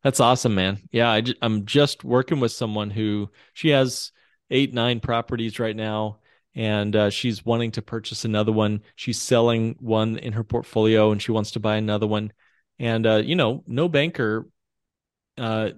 that's 0.02 0.20
awesome, 0.20 0.54
man. 0.54 0.78
Yeah, 0.92 1.10
I, 1.10 1.24
I'm 1.42 1.64
just 1.64 2.04
working 2.04 2.38
with 2.38 2.52
someone 2.52 2.90
who 2.90 3.30
she 3.54 3.70
has 3.70 4.12
eight, 4.50 4.72
nine 4.72 5.00
properties 5.00 5.58
right 5.58 5.74
now 5.74 6.18
and 6.56 6.96
uh, 6.96 7.10
she's 7.10 7.44
wanting 7.44 7.70
to 7.72 7.82
purchase 7.82 8.24
another 8.24 8.50
one. 8.50 8.80
She's 8.96 9.20
selling 9.20 9.76
one 9.78 10.18
in 10.18 10.32
her 10.32 10.42
portfolio, 10.42 11.12
and 11.12 11.22
she 11.22 11.30
wants 11.30 11.52
to 11.52 11.60
buy 11.60 11.76
another 11.76 12.06
one. 12.06 12.32
And 12.78 13.06
uh, 13.06 13.16
you 13.16 13.36
know, 13.36 13.62
no 13.66 13.88
banker, 13.88 14.48
uh, 15.38 15.70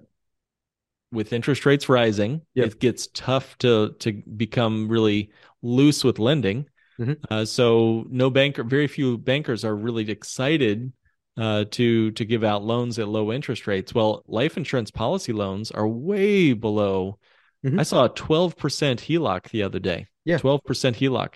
with 1.10 1.32
interest 1.32 1.66
rates 1.66 1.88
rising, 1.88 2.42
yep. 2.54 2.68
it 2.68 2.80
gets 2.80 3.08
tough 3.08 3.58
to 3.58 3.94
to 4.00 4.12
become 4.12 4.88
really 4.88 5.30
loose 5.62 6.04
with 6.04 6.18
lending. 6.18 6.66
Mm-hmm. 6.98 7.12
Uh, 7.30 7.44
so 7.44 8.04
no 8.08 8.30
banker, 8.30 8.64
very 8.64 8.86
few 8.86 9.18
bankers 9.18 9.64
are 9.64 9.74
really 9.74 10.08
excited 10.10 10.92
uh, 11.36 11.64
to 11.72 12.10
to 12.12 12.24
give 12.24 12.44
out 12.44 12.62
loans 12.64 12.98
at 12.98 13.08
low 13.08 13.32
interest 13.32 13.66
rates. 13.66 13.94
Well, 13.94 14.22
life 14.26 14.56
insurance 14.56 14.90
policy 14.90 15.32
loans 15.32 15.70
are 15.70 15.88
way 15.88 16.52
below. 16.52 17.18
Mm-hmm. 17.64 17.80
I 17.80 17.82
saw 17.82 18.04
a 18.04 18.10
12% 18.10 18.54
HELOC 18.54 19.50
the 19.50 19.64
other 19.64 19.80
day. 19.80 20.06
Yeah. 20.28 20.36
12% 20.38 20.60
HELOC. 20.94 21.34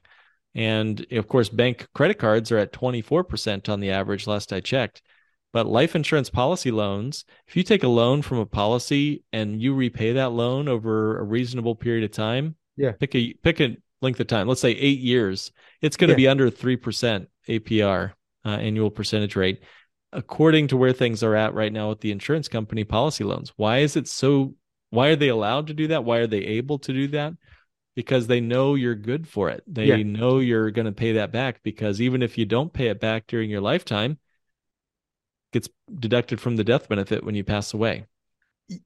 And 0.54 1.06
of 1.12 1.26
course, 1.26 1.48
bank 1.48 1.88
credit 1.94 2.18
cards 2.18 2.52
are 2.52 2.58
at 2.58 2.74
24% 2.74 3.70
on 3.70 3.80
the 3.80 3.90
average, 3.90 4.26
last 4.26 4.52
I 4.52 4.60
checked. 4.60 5.00
But 5.54 5.66
life 5.66 5.96
insurance 5.96 6.28
policy 6.28 6.70
loans, 6.70 7.24
if 7.48 7.56
you 7.56 7.62
take 7.62 7.84
a 7.84 7.88
loan 7.88 8.20
from 8.20 8.38
a 8.38 8.46
policy 8.46 9.24
and 9.32 9.60
you 9.60 9.74
repay 9.74 10.12
that 10.12 10.32
loan 10.32 10.68
over 10.68 11.18
a 11.18 11.24
reasonable 11.24 11.74
period 11.74 12.04
of 12.04 12.10
time, 12.10 12.56
yeah, 12.76 12.92
pick 12.92 13.14
a 13.14 13.34
pick 13.42 13.60
a 13.60 13.76
length 14.00 14.20
of 14.20 14.26
time. 14.26 14.48
Let's 14.48 14.62
say 14.62 14.72
eight 14.72 15.00
years. 15.00 15.52
It's 15.82 15.96
going 15.96 16.08
to 16.08 16.12
yeah. 16.14 16.24
be 16.24 16.28
under 16.28 16.48
three 16.48 16.76
percent 16.76 17.28
APR, 17.48 18.12
uh, 18.46 18.48
annual 18.48 18.90
percentage 18.90 19.36
rate, 19.36 19.60
according 20.12 20.68
to 20.68 20.76
where 20.78 20.94
things 20.94 21.22
are 21.22 21.34
at 21.34 21.52
right 21.52 21.72
now 21.72 21.90
with 21.90 22.00
the 22.00 22.12
insurance 22.12 22.48
company 22.48 22.84
policy 22.84 23.24
loans. 23.24 23.52
Why 23.56 23.78
is 23.78 23.96
it 23.96 24.08
so? 24.08 24.54
Why 24.88 25.08
are 25.08 25.16
they 25.16 25.28
allowed 25.28 25.66
to 25.66 25.74
do 25.74 25.88
that? 25.88 26.04
Why 26.04 26.18
are 26.18 26.26
they 26.26 26.38
able 26.40 26.78
to 26.78 26.92
do 26.94 27.08
that? 27.08 27.34
Because 27.94 28.26
they 28.26 28.40
know 28.40 28.74
you're 28.74 28.94
good 28.94 29.28
for 29.28 29.50
it. 29.50 29.62
They 29.66 29.86
yeah. 29.86 30.02
know 30.02 30.38
you're 30.38 30.70
going 30.70 30.86
to 30.86 30.92
pay 30.92 31.12
that 31.12 31.32
back 31.32 31.62
because 31.62 32.00
even 32.00 32.22
if 32.22 32.38
you 32.38 32.46
don't 32.46 32.72
pay 32.72 32.88
it 32.88 33.00
back 33.00 33.26
during 33.26 33.50
your 33.50 33.60
lifetime, 33.60 34.18
gets 35.52 35.68
deducted 35.94 36.40
from 36.40 36.56
the 36.56 36.64
death 36.64 36.88
benefit 36.88 37.24
when 37.24 37.34
you 37.34 37.44
pass 37.44 37.74
away. 37.74 38.06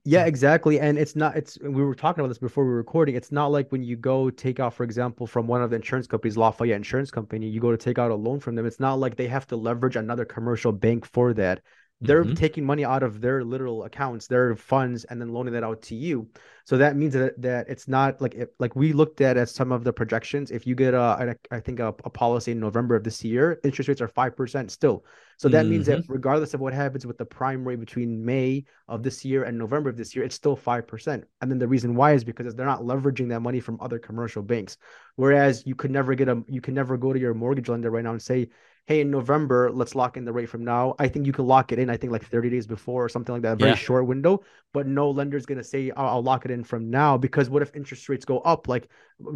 Yeah, 0.04 0.24
exactly. 0.24 0.80
And 0.80 0.98
it's 0.98 1.14
not, 1.14 1.36
it's, 1.36 1.58
we 1.62 1.84
were 1.84 1.94
talking 1.94 2.20
about 2.20 2.28
this 2.28 2.38
before 2.38 2.64
we 2.64 2.70
were 2.70 2.76
recording. 2.76 3.14
It's 3.14 3.30
not 3.30 3.52
like 3.52 3.70
when 3.70 3.84
you 3.84 3.94
go 3.94 4.30
take 4.30 4.58
out, 4.58 4.74
for 4.74 4.82
example, 4.82 5.28
from 5.28 5.46
one 5.46 5.62
of 5.62 5.70
the 5.70 5.76
insurance 5.76 6.08
companies, 6.08 6.36
Lafayette 6.36 6.76
Insurance 6.76 7.12
Company, 7.12 7.46
you 7.48 7.60
go 7.60 7.70
to 7.70 7.76
take 7.76 7.98
out 7.98 8.10
a 8.10 8.14
loan 8.14 8.40
from 8.40 8.56
them. 8.56 8.66
It's 8.66 8.80
not 8.80 8.98
like 8.98 9.14
they 9.14 9.28
have 9.28 9.46
to 9.48 9.56
leverage 9.56 9.94
another 9.94 10.24
commercial 10.24 10.72
bank 10.72 11.06
for 11.06 11.32
that. 11.34 11.60
They're 12.02 12.24
mm-hmm. 12.24 12.34
taking 12.34 12.66
money 12.66 12.84
out 12.84 13.02
of 13.02 13.22
their 13.22 13.42
literal 13.42 13.84
accounts, 13.84 14.26
their 14.26 14.54
funds, 14.54 15.04
and 15.04 15.18
then 15.18 15.30
loaning 15.30 15.54
that 15.54 15.64
out 15.64 15.80
to 15.82 15.94
you. 15.94 16.28
So 16.66 16.76
that 16.76 16.94
means 16.94 17.14
that, 17.14 17.40
that 17.40 17.70
it's 17.70 17.88
not 17.88 18.20
like 18.20 18.34
if, 18.34 18.50
like 18.58 18.76
we 18.76 18.92
looked 18.92 19.22
at 19.22 19.38
as 19.38 19.50
some 19.50 19.72
of 19.72 19.82
the 19.82 19.94
projections. 19.94 20.50
If 20.50 20.66
you 20.66 20.74
get 20.74 20.92
a, 20.92 21.36
I 21.50 21.60
think 21.60 21.80
a, 21.80 21.94
a 22.04 22.10
policy 22.10 22.52
in 22.52 22.60
November 22.60 22.96
of 22.96 23.02
this 23.02 23.24
year, 23.24 23.58
interest 23.64 23.88
rates 23.88 24.02
are 24.02 24.08
five 24.08 24.36
percent 24.36 24.70
still. 24.70 25.06
So 25.38 25.48
that 25.48 25.62
mm-hmm. 25.62 25.70
means 25.70 25.86
that 25.86 26.00
mm-hmm. 26.00 26.12
regardless 26.12 26.52
of 26.52 26.60
what 26.60 26.74
happens 26.74 27.06
with 27.06 27.16
the 27.16 27.24
prime 27.24 27.66
rate 27.66 27.80
between 27.80 28.22
May 28.22 28.64
of 28.88 29.02
this 29.02 29.24
year 29.24 29.44
and 29.44 29.56
November 29.56 29.88
of 29.88 29.96
this 29.96 30.14
year, 30.14 30.24
it's 30.24 30.36
still 30.36 30.56
five 30.56 30.86
percent. 30.86 31.24
And 31.40 31.50
then 31.50 31.58
the 31.58 31.68
reason 31.68 31.94
why 31.94 32.12
is 32.12 32.24
because 32.24 32.54
they're 32.54 32.66
not 32.66 32.82
leveraging 32.82 33.30
that 33.30 33.40
money 33.40 33.60
from 33.60 33.80
other 33.80 33.98
commercial 33.98 34.42
banks. 34.42 34.76
Whereas 35.14 35.64
you 35.64 35.74
could 35.74 35.90
never 35.90 36.14
get 36.14 36.28
a, 36.28 36.42
you 36.46 36.60
can 36.60 36.74
never 36.74 36.98
go 36.98 37.14
to 37.14 37.18
your 37.18 37.32
mortgage 37.32 37.70
lender 37.70 37.90
right 37.90 38.04
now 38.04 38.12
and 38.12 38.20
say, 38.20 38.48
hey, 38.86 39.00
in 39.00 39.10
November, 39.10 39.70
let's 39.72 39.96
lock 39.96 40.16
in 40.16 40.24
the 40.24 40.32
rate 40.32 40.48
from 40.48 40.64
now. 40.64 40.94
I 40.98 41.08
think 41.08 41.26
you 41.26 41.32
can 41.32 41.44
lock 41.44 41.72
it 41.72 41.78
in, 41.80 41.90
I 41.90 41.96
think 41.96 42.12
like 42.12 42.24
30 42.24 42.50
days 42.50 42.68
before 42.68 43.04
or 43.04 43.08
something 43.08 43.32
like 43.32 43.42
that, 43.42 43.54
a 43.54 43.56
very 43.56 43.70
yeah. 43.72 43.76
short 43.76 44.06
window. 44.06 44.42
But 44.72 44.86
no 44.86 45.10
lender 45.10 45.36
is 45.36 45.44
going 45.44 45.58
to 45.58 45.64
say, 45.64 45.90
I'll, 45.96 46.06
I'll, 46.06 46.22
lock 46.22 46.44
it 46.44 46.52
in 46.52 46.62
from 46.62 46.88
now 46.88 47.16
because 47.16 47.50
what 47.50 47.62
if 47.62 47.74
interest 47.74 48.08
rates 48.08 48.24
go 48.24 48.38
up, 48.40 48.68
like 48.68 48.88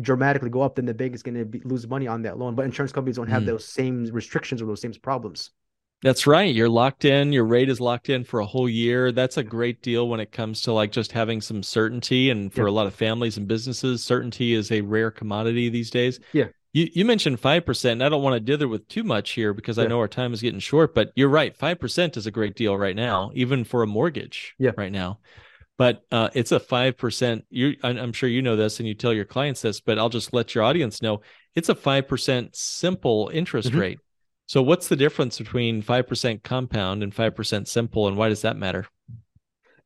dramatically 0.02 0.50
go 0.50 0.62
up, 0.62 0.76
then 0.76 0.86
the 0.86 0.94
bank 0.94 1.14
is 1.14 1.22
going 1.22 1.50
to 1.50 1.60
lose 1.68 1.88
money 1.88 2.06
on 2.06 2.22
that 2.22 2.38
loan. 2.38 2.54
But 2.54 2.64
insurance 2.64 2.92
companies 2.92 3.16
don't 3.16 3.28
have 3.28 3.42
mm. 3.42 3.46
those 3.46 3.64
same 3.64 4.04
restrictions 4.12 4.62
or 4.62 4.66
those 4.66 4.80
same 4.80 4.92
problems. 4.94 5.50
That's 6.02 6.26
right. 6.26 6.54
You're 6.54 6.68
locked 6.68 7.04
in. 7.04 7.32
Your 7.32 7.44
rate 7.44 7.68
is 7.68 7.80
locked 7.80 8.08
in 8.08 8.24
for 8.24 8.40
a 8.40 8.46
whole 8.46 8.68
year. 8.68 9.12
That's 9.12 9.36
a 9.36 9.42
great 9.42 9.82
deal 9.82 10.08
when 10.08 10.20
it 10.20 10.32
comes 10.32 10.62
to 10.62 10.72
like 10.72 10.92
just 10.92 11.12
having 11.12 11.40
some 11.40 11.62
certainty. 11.62 12.30
And 12.30 12.52
for 12.52 12.62
yeah. 12.62 12.70
a 12.70 12.72
lot 12.72 12.86
of 12.86 12.94
families 12.94 13.36
and 13.36 13.46
businesses, 13.46 14.02
certainty 14.02 14.54
is 14.54 14.72
a 14.72 14.80
rare 14.80 15.10
commodity 15.10 15.68
these 15.68 15.90
days. 15.90 16.20
Yeah. 16.32 16.46
You 16.72 16.88
you 16.92 17.04
mentioned 17.04 17.40
five 17.40 17.66
percent. 17.66 18.02
I 18.02 18.08
don't 18.08 18.22
want 18.22 18.34
to 18.34 18.40
dither 18.40 18.68
with 18.68 18.86
too 18.88 19.04
much 19.04 19.30
here 19.30 19.52
because 19.52 19.78
yeah. 19.78 19.84
I 19.84 19.86
know 19.86 19.98
our 19.98 20.08
time 20.08 20.32
is 20.32 20.40
getting 20.40 20.60
short. 20.60 20.94
But 20.94 21.10
you're 21.16 21.28
right, 21.28 21.56
five 21.56 21.80
percent 21.80 22.16
is 22.16 22.26
a 22.26 22.30
great 22.30 22.54
deal 22.54 22.76
right 22.76 22.96
now, 22.96 23.30
even 23.34 23.64
for 23.64 23.82
a 23.82 23.86
mortgage. 23.86 24.54
Yeah. 24.58 24.72
right 24.76 24.92
now. 24.92 25.18
But 25.76 26.02
uh, 26.12 26.28
it's 26.34 26.52
a 26.52 26.60
five 26.60 26.96
percent. 26.96 27.44
You, 27.50 27.74
I'm 27.82 28.12
sure 28.12 28.28
you 28.28 28.42
know 28.42 28.56
this, 28.56 28.78
and 28.78 28.88
you 28.88 28.94
tell 28.94 29.14
your 29.14 29.24
clients 29.24 29.62
this. 29.62 29.80
But 29.80 29.98
I'll 29.98 30.10
just 30.10 30.32
let 30.32 30.54
your 30.54 30.62
audience 30.62 31.02
know 31.02 31.22
it's 31.54 31.68
a 31.70 31.74
five 31.74 32.06
percent 32.06 32.54
simple 32.54 33.30
interest 33.32 33.70
mm-hmm. 33.70 33.78
rate. 33.78 33.98
So 34.46 34.62
what's 34.62 34.88
the 34.88 34.96
difference 34.96 35.38
between 35.38 35.80
five 35.80 36.06
percent 36.06 36.42
compound 36.42 37.02
and 37.02 37.14
five 37.14 37.34
percent 37.34 37.66
simple, 37.66 38.08
and 38.08 38.16
why 38.16 38.28
does 38.28 38.42
that 38.42 38.56
matter? 38.56 38.86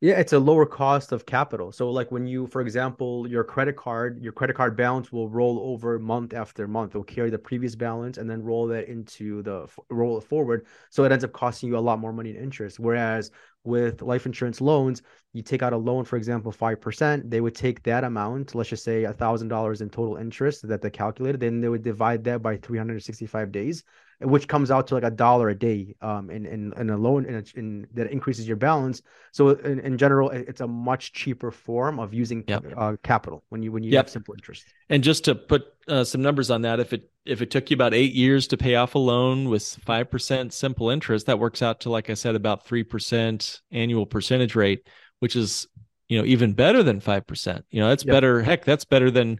Yeah, 0.05 0.19
it's 0.19 0.33
a 0.33 0.39
lower 0.39 0.67
cost 0.67 1.11
of 1.11 1.25
capital. 1.25 1.71
So 1.71 1.89
like 1.89 2.11
when 2.11 2.27
you, 2.27 2.45
for 2.45 2.61
example, 2.61 3.27
your 3.27 3.43
credit 3.43 3.75
card, 3.75 4.21
your 4.21 4.33
credit 4.33 4.55
card 4.55 4.77
balance 4.77 5.11
will 5.11 5.29
roll 5.29 5.59
over 5.63 5.97
month 5.97 6.31
after 6.35 6.67
month. 6.67 6.91
It'll 6.91 7.03
carry 7.03 7.31
the 7.31 7.39
previous 7.39 7.75
balance 7.75 8.19
and 8.19 8.29
then 8.29 8.43
roll 8.43 8.67
that 8.67 8.87
into 8.87 9.41
the 9.41 9.67
roll 9.89 10.19
it 10.19 10.23
forward. 10.23 10.67
So 10.91 11.05
it 11.05 11.11
ends 11.11 11.23
up 11.23 11.33
costing 11.33 11.69
you 11.69 11.77
a 11.77 11.79
lot 11.79 11.97
more 11.97 12.13
money 12.13 12.29
in 12.29 12.35
interest. 12.35 12.79
Whereas 12.79 13.31
with 13.63 14.03
life 14.03 14.27
insurance 14.27 14.61
loans, 14.61 15.01
you 15.33 15.41
take 15.41 15.63
out 15.63 15.73
a 15.73 15.77
loan, 15.77 16.05
for 16.05 16.17
example, 16.17 16.51
5%, 16.51 17.27
they 17.27 17.41
would 17.41 17.55
take 17.55 17.81
that 17.81 18.03
amount, 18.03 18.53
let's 18.53 18.69
just 18.69 18.83
say 18.83 19.05
a 19.05 19.13
$1,000 19.13 19.81
in 19.81 19.89
total 19.89 20.17
interest 20.17 20.67
that 20.67 20.83
they 20.83 20.91
calculated, 20.91 21.41
then 21.41 21.61
they 21.61 21.69
would 21.69 21.81
divide 21.81 22.23
that 22.25 22.43
by 22.43 22.57
365 22.57 23.51
days 23.51 23.83
which 24.21 24.47
comes 24.47 24.71
out 24.71 24.87
to 24.87 24.93
like 24.93 25.03
a 25.03 25.11
dollar 25.11 25.49
a 25.49 25.55
day 25.55 25.95
um 26.01 26.29
in 26.29 26.45
in, 26.45 26.73
in 26.77 26.89
a 26.89 26.97
loan 26.97 27.25
in, 27.25 27.35
a, 27.35 27.43
in 27.55 27.87
that 27.93 28.09
increases 28.11 28.47
your 28.47 28.57
balance 28.57 29.01
so 29.31 29.49
in, 29.49 29.79
in 29.79 29.97
general 29.97 30.29
it's 30.29 30.61
a 30.61 30.67
much 30.67 31.13
cheaper 31.13 31.51
form 31.51 31.99
of 31.99 32.13
using 32.13 32.43
yep. 32.47 32.63
uh, 32.77 32.95
capital 33.03 33.43
when 33.49 33.61
you 33.61 33.71
when 33.71 33.83
you 33.83 33.91
yep. 33.91 34.05
have 34.05 34.09
simple 34.09 34.33
interest 34.33 34.65
and 34.89 35.03
just 35.03 35.25
to 35.25 35.35
put 35.35 35.65
uh, 35.87 36.03
some 36.03 36.21
numbers 36.21 36.49
on 36.49 36.61
that 36.61 36.79
if 36.79 36.93
it 36.93 37.09
if 37.25 37.41
it 37.41 37.51
took 37.51 37.69
you 37.69 37.75
about 37.75 37.93
eight 37.93 38.13
years 38.13 38.47
to 38.47 38.57
pay 38.57 38.75
off 38.75 38.95
a 38.95 38.99
loan 38.99 39.49
with 39.49 39.63
5% 39.63 40.51
simple 40.51 40.89
interest 40.89 41.25
that 41.25 41.39
works 41.39 41.61
out 41.61 41.81
to 41.81 41.89
like 41.89 42.09
i 42.09 42.13
said 42.13 42.35
about 42.35 42.65
3% 42.67 43.61
annual 43.71 44.05
percentage 44.05 44.55
rate 44.55 44.87
which 45.19 45.35
is 45.35 45.67
you 46.07 46.17
know 46.17 46.25
even 46.25 46.53
better 46.53 46.83
than 46.83 47.01
5% 47.01 47.63
you 47.69 47.81
know 47.81 47.89
that's 47.89 48.05
yep. 48.05 48.13
better 48.13 48.41
heck 48.41 48.63
that's 48.63 48.85
better 48.85 49.11
than 49.11 49.39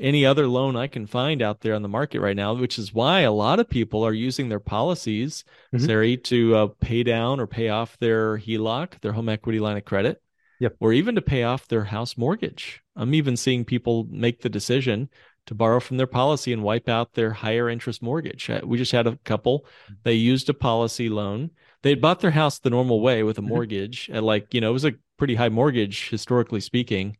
any 0.00 0.24
other 0.24 0.46
loan 0.46 0.76
I 0.76 0.86
can 0.86 1.06
find 1.06 1.42
out 1.42 1.60
there 1.60 1.74
on 1.74 1.82
the 1.82 1.88
market 1.88 2.20
right 2.20 2.36
now, 2.36 2.54
which 2.54 2.78
is 2.78 2.94
why 2.94 3.20
a 3.20 3.32
lot 3.32 3.58
of 3.58 3.68
people 3.68 4.04
are 4.04 4.12
using 4.12 4.48
their 4.48 4.60
policies, 4.60 5.44
mm-hmm. 5.74 5.84
Sari, 5.84 6.16
to 6.18 6.54
uh, 6.54 6.66
pay 6.80 7.02
down 7.02 7.40
or 7.40 7.46
pay 7.46 7.68
off 7.68 7.98
their 7.98 8.38
HELOC, 8.38 9.00
their 9.00 9.12
home 9.12 9.28
equity 9.28 9.58
line 9.60 9.76
of 9.76 9.84
credit, 9.84 10.22
yep. 10.60 10.76
or 10.80 10.92
even 10.92 11.14
to 11.16 11.22
pay 11.22 11.42
off 11.42 11.68
their 11.68 11.84
house 11.84 12.16
mortgage. 12.16 12.82
I'm 12.94 13.14
even 13.14 13.36
seeing 13.36 13.64
people 13.64 14.06
make 14.10 14.42
the 14.42 14.48
decision 14.48 15.08
to 15.46 15.54
borrow 15.54 15.80
from 15.80 15.96
their 15.96 16.06
policy 16.06 16.52
and 16.52 16.62
wipe 16.62 16.88
out 16.88 17.14
their 17.14 17.32
higher 17.32 17.68
interest 17.68 18.02
mortgage. 18.02 18.50
We 18.62 18.76
just 18.76 18.92
had 18.92 19.06
a 19.06 19.16
couple, 19.24 19.64
they 20.02 20.12
used 20.12 20.48
a 20.48 20.54
policy 20.54 21.08
loan. 21.08 21.50
They 21.82 21.90
had 21.90 22.00
bought 22.00 22.20
their 22.20 22.32
house 22.32 22.58
the 22.58 22.70
normal 22.70 23.00
way 23.00 23.22
with 23.22 23.38
a 23.38 23.40
mm-hmm. 23.40 23.48
mortgage 23.48 24.06
mm-hmm. 24.06 24.16
at 24.16 24.24
like, 24.24 24.52
you 24.52 24.60
know, 24.60 24.70
it 24.70 24.74
was 24.74 24.84
a 24.84 24.94
pretty 25.16 25.34
high 25.34 25.48
mortgage 25.48 26.10
historically 26.10 26.60
speaking 26.60 27.16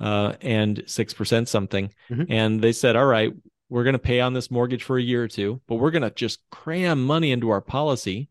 uh, 0.00 0.34
and 0.40 0.78
6% 0.78 1.48
something. 1.48 1.92
Mm-hmm. 2.10 2.32
And 2.32 2.60
they 2.60 2.72
said, 2.72 2.96
all 2.96 3.06
right, 3.06 3.32
we're 3.68 3.84
going 3.84 3.94
to 3.94 3.98
pay 3.98 4.20
on 4.20 4.32
this 4.32 4.50
mortgage 4.50 4.82
for 4.82 4.96
a 4.96 5.02
year 5.02 5.22
or 5.22 5.28
two, 5.28 5.60
but 5.66 5.76
we're 5.76 5.90
going 5.90 6.02
to 6.02 6.10
just 6.10 6.40
cram 6.50 7.04
money 7.04 7.32
into 7.32 7.50
our 7.50 7.60
policy 7.60 8.28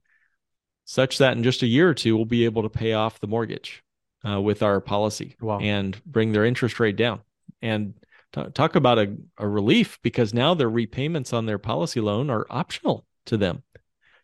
such 0.86 1.18
that 1.18 1.36
in 1.36 1.44
just 1.44 1.64
a 1.64 1.68
year 1.68 1.90
or 1.90 1.94
two, 1.94 2.16
we'll 2.16 2.26
be 2.26 2.46
able 2.46 2.64
to 2.64 2.70
pay 2.70 2.94
off 2.94 3.20
the 3.20 3.28
mortgage 3.28 3.84
uh, 4.28 4.40
with 4.40 4.64
our 4.64 4.80
policy 4.80 5.36
wow. 5.42 5.60
and 5.60 6.02
bring 6.06 6.32
their 6.32 6.46
interest 6.46 6.80
rate 6.80 6.96
down. 6.96 7.20
And 7.62 7.94
t- 8.32 8.50
talk 8.54 8.76
about 8.76 8.98
a, 8.98 9.16
a 9.38 9.48
relief 9.48 10.00
because 10.02 10.34
now 10.34 10.54
their 10.54 10.70
repayments 10.70 11.34
on 11.34 11.46
their 11.46 11.58
policy 11.58 12.00
loan 12.00 12.30
are 12.30 12.48
optional 12.50 13.06
to 13.26 13.36
them. 13.36 13.64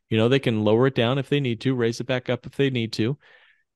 You 0.10 0.18
know, 0.18 0.30
they 0.30 0.40
can 0.40 0.64
lower 0.64 0.88
it 0.88 0.96
down 0.96 1.18
if 1.18 1.28
they 1.28 1.42
need 1.42 1.60
to, 1.62 1.76
raise 1.76 2.00
it 2.00 2.08
back 2.08 2.30
up 2.30 2.46
if 2.46 2.56
they 2.56 2.70
need 2.70 2.94
to. 2.94 3.18